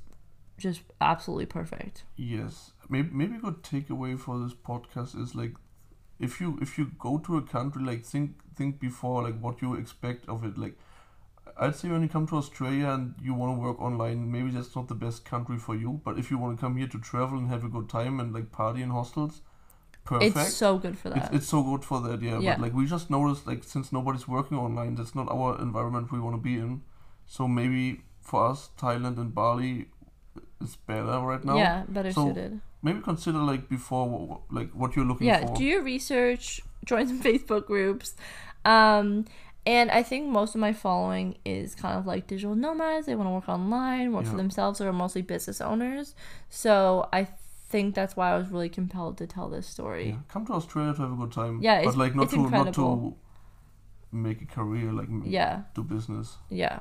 [0.60, 2.04] just absolutely perfect.
[2.16, 5.54] Yes, maybe maybe a good takeaway for this podcast is like,
[6.20, 9.76] if you if you go to a country, like think think before like what you
[9.76, 10.58] expect of it.
[10.58, 10.78] Like,
[11.60, 14.76] I'd say when you come to Australia and you want to work online, maybe that's
[14.76, 16.02] not the best country for you.
[16.04, 18.34] But if you want to come here to travel and have a good time and
[18.34, 19.42] like party in hostels,
[20.06, 20.38] perfect.
[20.38, 21.34] It's so good for It's, that.
[21.34, 22.40] it's so good for that, yeah.
[22.40, 22.56] Yeah.
[22.56, 26.20] But like we just noticed, like since nobody's working online, that's not our environment we
[26.20, 26.82] want to be in.
[27.26, 29.88] So maybe for us, Thailand and Bali
[30.62, 31.58] is better right now.
[31.58, 32.62] yeah, better So, suited.
[32.82, 35.34] Maybe consider like before, like what you're looking for.
[35.40, 35.56] Yeah, for.
[35.56, 38.16] do your research, join some Facebook groups.
[38.66, 39.26] Um
[39.66, 43.06] and I think most of my following is kind of like digital nomads.
[43.06, 46.16] They want to work online, work for themselves, or are mostly business owners.
[46.50, 47.28] So I
[47.68, 50.10] think that's why I was really compelled to tell this story.
[50.12, 50.16] yeah.
[50.30, 51.60] Come to Australia to have a good time.
[51.62, 53.16] Yeah, it's- but like not to not to
[54.14, 56.38] make a career, like Yeah, do business.
[56.50, 56.80] yeah.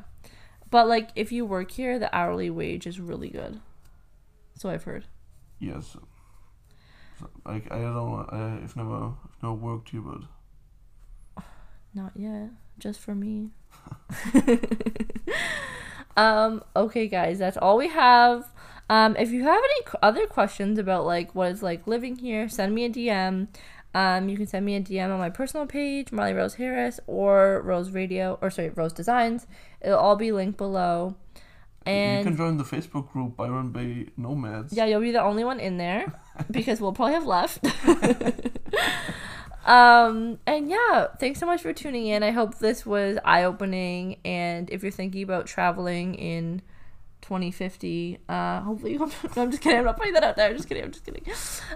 [0.71, 3.61] But like if you work here, the hourly wage is really good.
[4.57, 5.05] So I've heard.
[5.59, 5.97] Yes.
[7.21, 11.45] So, like I don't know, I, I've never I've never worked here, but
[11.95, 12.51] Not yet.
[12.79, 13.51] Just for me.
[16.17, 18.51] um, okay guys, that's all we have.
[18.89, 22.75] Um, if you have any other questions about like what it's like living here, send
[22.75, 23.49] me a DM.
[23.95, 27.63] Um, you can send me a DM on my personal page, Marley Rose Harris, or
[27.65, 29.47] Rose Radio, or sorry, Rose Designs.
[29.81, 31.17] It'll all be linked below.
[31.87, 34.73] You can join the Facebook group Byron Bay Nomads.
[34.73, 36.21] yeah, you'll be the only one in there
[36.51, 37.65] because we'll probably have left.
[39.67, 42.23] um, and yeah, thanks so much for tuning in.
[42.23, 44.19] I hope this was eye opening.
[44.25, 46.63] And if you're thinking about traveling in
[47.23, 49.79] 2050, uh, hopefully, you no, I'm just kidding.
[49.79, 50.49] I'm not putting that out there.
[50.49, 50.85] I'm just kidding.
[50.85, 51.25] I'm just kidding.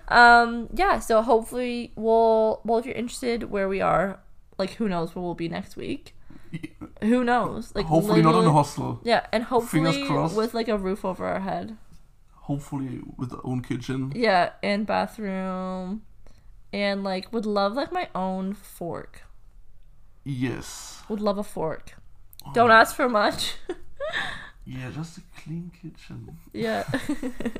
[0.09, 4.21] Um, yeah, so hopefully, we'll, well, if you're interested where we are,
[4.59, 6.15] like, who knows where we'll be next week?
[7.03, 7.73] Who knows?
[7.75, 9.01] Like, Hopefully not in a hostel.
[9.05, 10.37] Yeah, and hopefully crossed.
[10.37, 11.77] with like a roof over our head.
[12.33, 14.13] Hopefully with our own kitchen.
[14.15, 16.03] Yeah, and bathroom.
[16.73, 19.23] And like would love like my own fork.
[20.25, 21.03] Yes.
[21.09, 21.95] Would love a fork.
[22.47, 22.53] Oh.
[22.53, 23.55] Don't ask for much.
[24.67, 26.37] Yeah, just a clean kitchen.
[26.53, 26.85] yeah.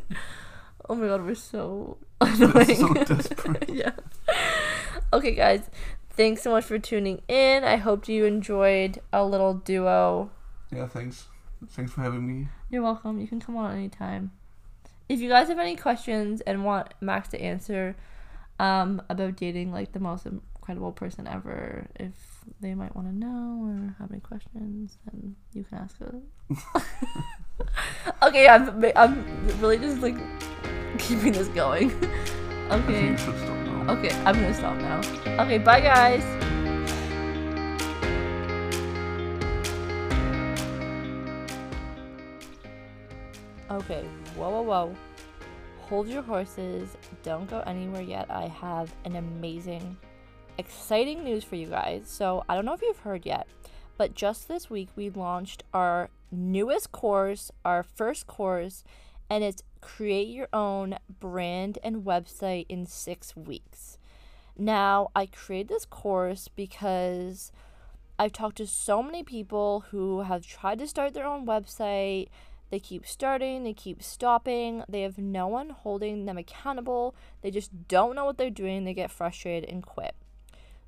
[0.89, 2.77] oh my god, we're so annoying.
[2.77, 3.69] so desperate.
[3.69, 3.93] yeah.
[5.13, 5.69] Okay guys,
[6.21, 7.65] thanks so much for tuning in.
[7.65, 10.31] I hope you enjoyed a little duo
[10.71, 11.29] Yeah, thanks.
[11.71, 12.49] Thanks for having me.
[12.69, 13.19] You're welcome.
[13.19, 14.31] You can come on anytime.
[15.09, 17.97] If you guys have any questions and want Max to answer
[18.59, 22.13] um, about dating like the most incredible person ever, if
[22.61, 26.85] they might want to know or have any questions, then you can ask us.
[28.23, 30.17] okay, I'm I'm really just like
[30.99, 31.91] keeping this going.
[32.71, 33.17] Okay.
[33.89, 35.01] Okay, I'm gonna stop now.
[35.43, 36.23] Okay, bye guys.
[43.71, 44.05] Okay,
[44.37, 44.97] whoa, whoa, whoa.
[45.83, 46.97] Hold your horses.
[47.23, 48.31] Don't go anywhere yet.
[48.31, 49.97] I have an amazing,
[50.59, 52.03] exciting news for you guys.
[52.07, 53.47] So, I don't know if you've heard yet,
[53.97, 58.85] but just this week we launched our newest course, our first course,
[59.29, 63.99] and it's create your own brand and website in six weeks.
[64.57, 67.53] Now, I created this course because
[68.19, 72.29] I've talked to so many people who have tried to start their own website.
[72.71, 77.89] They keep starting, they keep stopping, they have no one holding them accountable, they just
[77.89, 80.15] don't know what they're doing, they get frustrated and quit.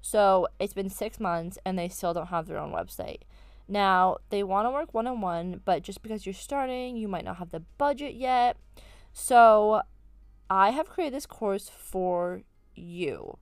[0.01, 3.23] So it's been six months and they still don't have their own website.
[3.69, 7.25] Now, they want to work one on one, but just because you're starting, you might
[7.25, 8.57] not have the budget yet.
[9.13, 9.83] So,
[10.51, 12.43] I have created this course for
[12.75, 13.39] you.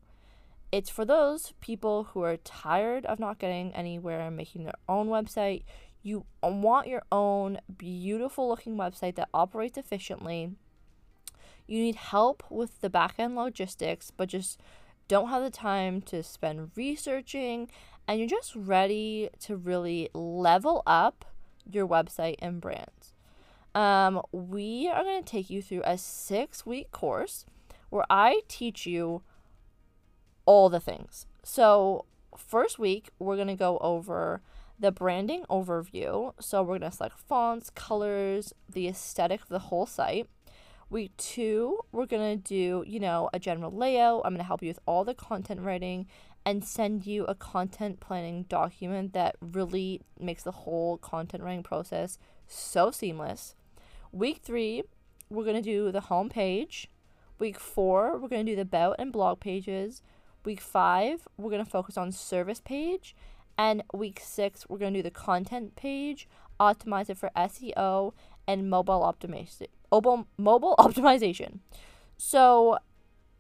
[0.73, 5.09] It's for those people who are tired of not getting anywhere and making their own
[5.09, 5.65] website.
[6.03, 10.53] You want your own beautiful looking website that operates efficiently.
[11.67, 14.61] You need help with the back end logistics, but just
[15.11, 17.69] don't have the time to spend researching
[18.07, 21.25] and you're just ready to really level up
[21.69, 23.13] your website and brands.
[23.75, 27.45] Um, we are going to take you through a six week course
[27.89, 29.23] where I teach you
[30.47, 31.27] all the things.
[31.43, 32.05] So,
[32.37, 34.43] first week, we're going to go over
[34.79, 36.35] the branding overview.
[36.41, 40.29] So, we're going to select fonts, colors, the aesthetic of the whole site.
[40.91, 44.23] Week two, we're going to do, you know, a general layout.
[44.25, 46.09] I'm going to help you with all the content writing
[46.45, 52.19] and send you a content planning document that really makes the whole content writing process
[52.49, 53.55] so seamless.
[54.11, 54.83] Week three,
[55.29, 56.91] we're going to do the home page.
[57.39, 60.03] Week four, we're going to do the about and blog pages.
[60.45, 63.15] Week five, we're going to focus on service page.
[63.57, 66.29] And week six, we're going to do the content page,
[66.59, 68.13] optimize it for SEO
[68.49, 69.69] and mobile optimization.
[69.93, 70.27] Mobile
[70.79, 71.61] optimization.
[72.17, 72.79] So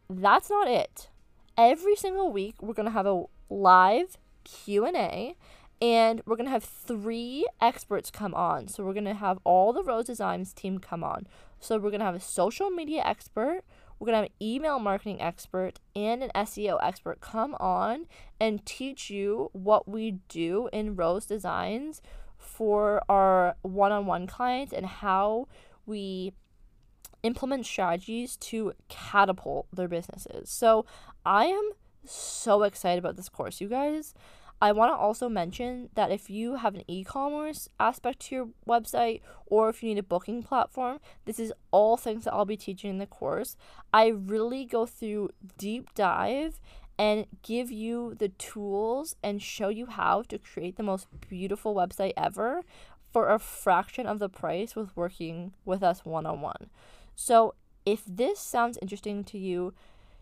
[0.09, 1.09] that's not it.
[1.57, 5.37] Every single week, we're going to have a live Q&A
[5.83, 8.69] and we're going to have three experts come on.
[8.69, 11.27] So we're going to have all the Rose Designs team come on.
[11.59, 13.63] So we're going to have a social media expert,
[13.99, 18.07] we're going to have an email marketing expert and an SEO expert come on
[18.41, 22.01] and teach you what we do in Rose Designs
[22.39, 25.49] for our one-on-one clients and how
[25.91, 26.33] we
[27.23, 30.49] implement strategies to catapult their businesses.
[30.49, 30.87] So,
[31.27, 31.73] I am
[32.07, 34.15] so excited about this course, you guys.
[34.63, 38.49] I want to also mention that if you have an e commerce aspect to your
[38.69, 42.59] website or if you need a booking platform, this is all things that I'll be
[42.59, 43.57] teaching in the course.
[43.93, 46.61] I really go through deep dive
[46.99, 52.13] and give you the tools and show you how to create the most beautiful website
[52.15, 52.61] ever
[53.13, 56.71] for a fraction of the price with working with us one on one.
[57.15, 57.55] So,
[57.87, 59.73] if this sounds interesting to you,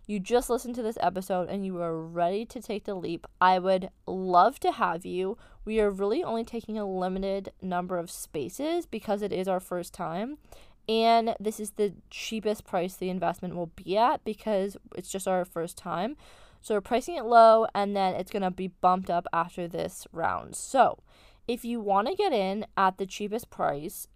[0.08, 3.58] you just listened to this episode and you are ready to take the leap, I
[3.58, 5.36] would love to have you.
[5.66, 9.92] We are really only taking a limited number of spaces because it is our first
[9.92, 10.38] time.
[10.88, 15.44] And this is the cheapest price the investment will be at because it's just our
[15.44, 16.16] first time.
[16.62, 20.06] So we're pricing it low and then it's going to be bumped up after this
[20.10, 20.56] round.
[20.56, 20.98] So
[21.48, 24.06] if you want to get in at the cheapest price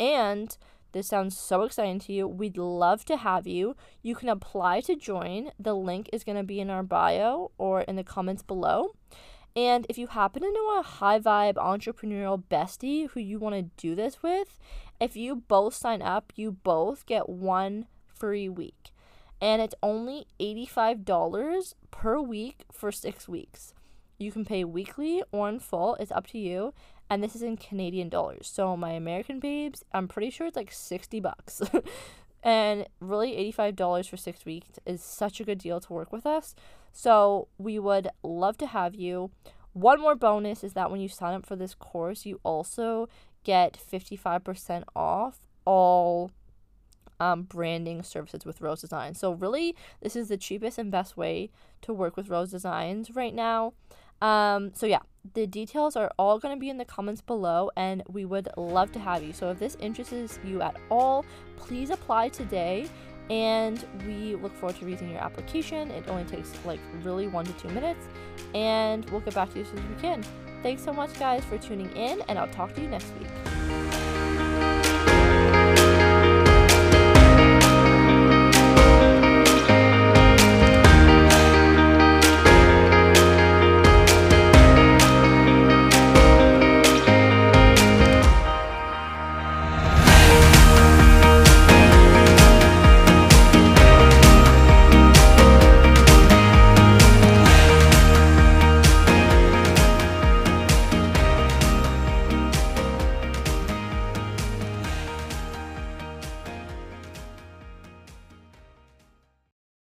[0.00, 0.56] and
[0.92, 2.26] this sounds so exciting to you.
[2.26, 3.76] We'd love to have you.
[4.02, 5.50] You can apply to join.
[5.58, 8.94] The link is going to be in our bio or in the comments below.
[9.54, 13.70] And if you happen to know a high vibe entrepreneurial bestie who you want to
[13.76, 14.58] do this with,
[14.98, 18.92] if you both sign up, you both get one free week.
[19.38, 23.74] And it's only $85 per week for six weeks.
[24.18, 26.72] You can pay weekly or in full, it's up to you
[27.08, 28.50] and this is in Canadian dollars.
[28.52, 31.62] So my American babes, I'm pretty sure it's like 60 bucks.
[32.42, 36.54] and really $85 for 6 weeks is such a good deal to work with us.
[36.92, 39.30] So we would love to have you.
[39.72, 43.08] One more bonus is that when you sign up for this course, you also
[43.44, 46.30] get 55% off all
[47.20, 49.18] um, branding services with Rose Designs.
[49.18, 51.50] So, really, this is the cheapest and best way
[51.82, 53.72] to work with Rose Designs right now.
[54.22, 55.00] Um, so yeah,
[55.34, 58.92] the details are all going to be in the comments below, and we would love
[58.92, 59.32] to have you.
[59.32, 61.24] So if this interests you at all,
[61.56, 62.88] please apply today.
[63.28, 65.90] And we look forward to reading your application.
[65.90, 68.06] It only takes like really one to two minutes,
[68.54, 70.24] and we'll get back to you as soon as we can.
[70.62, 73.65] Thanks so much, guys, for tuning in, and I'll talk to you next week.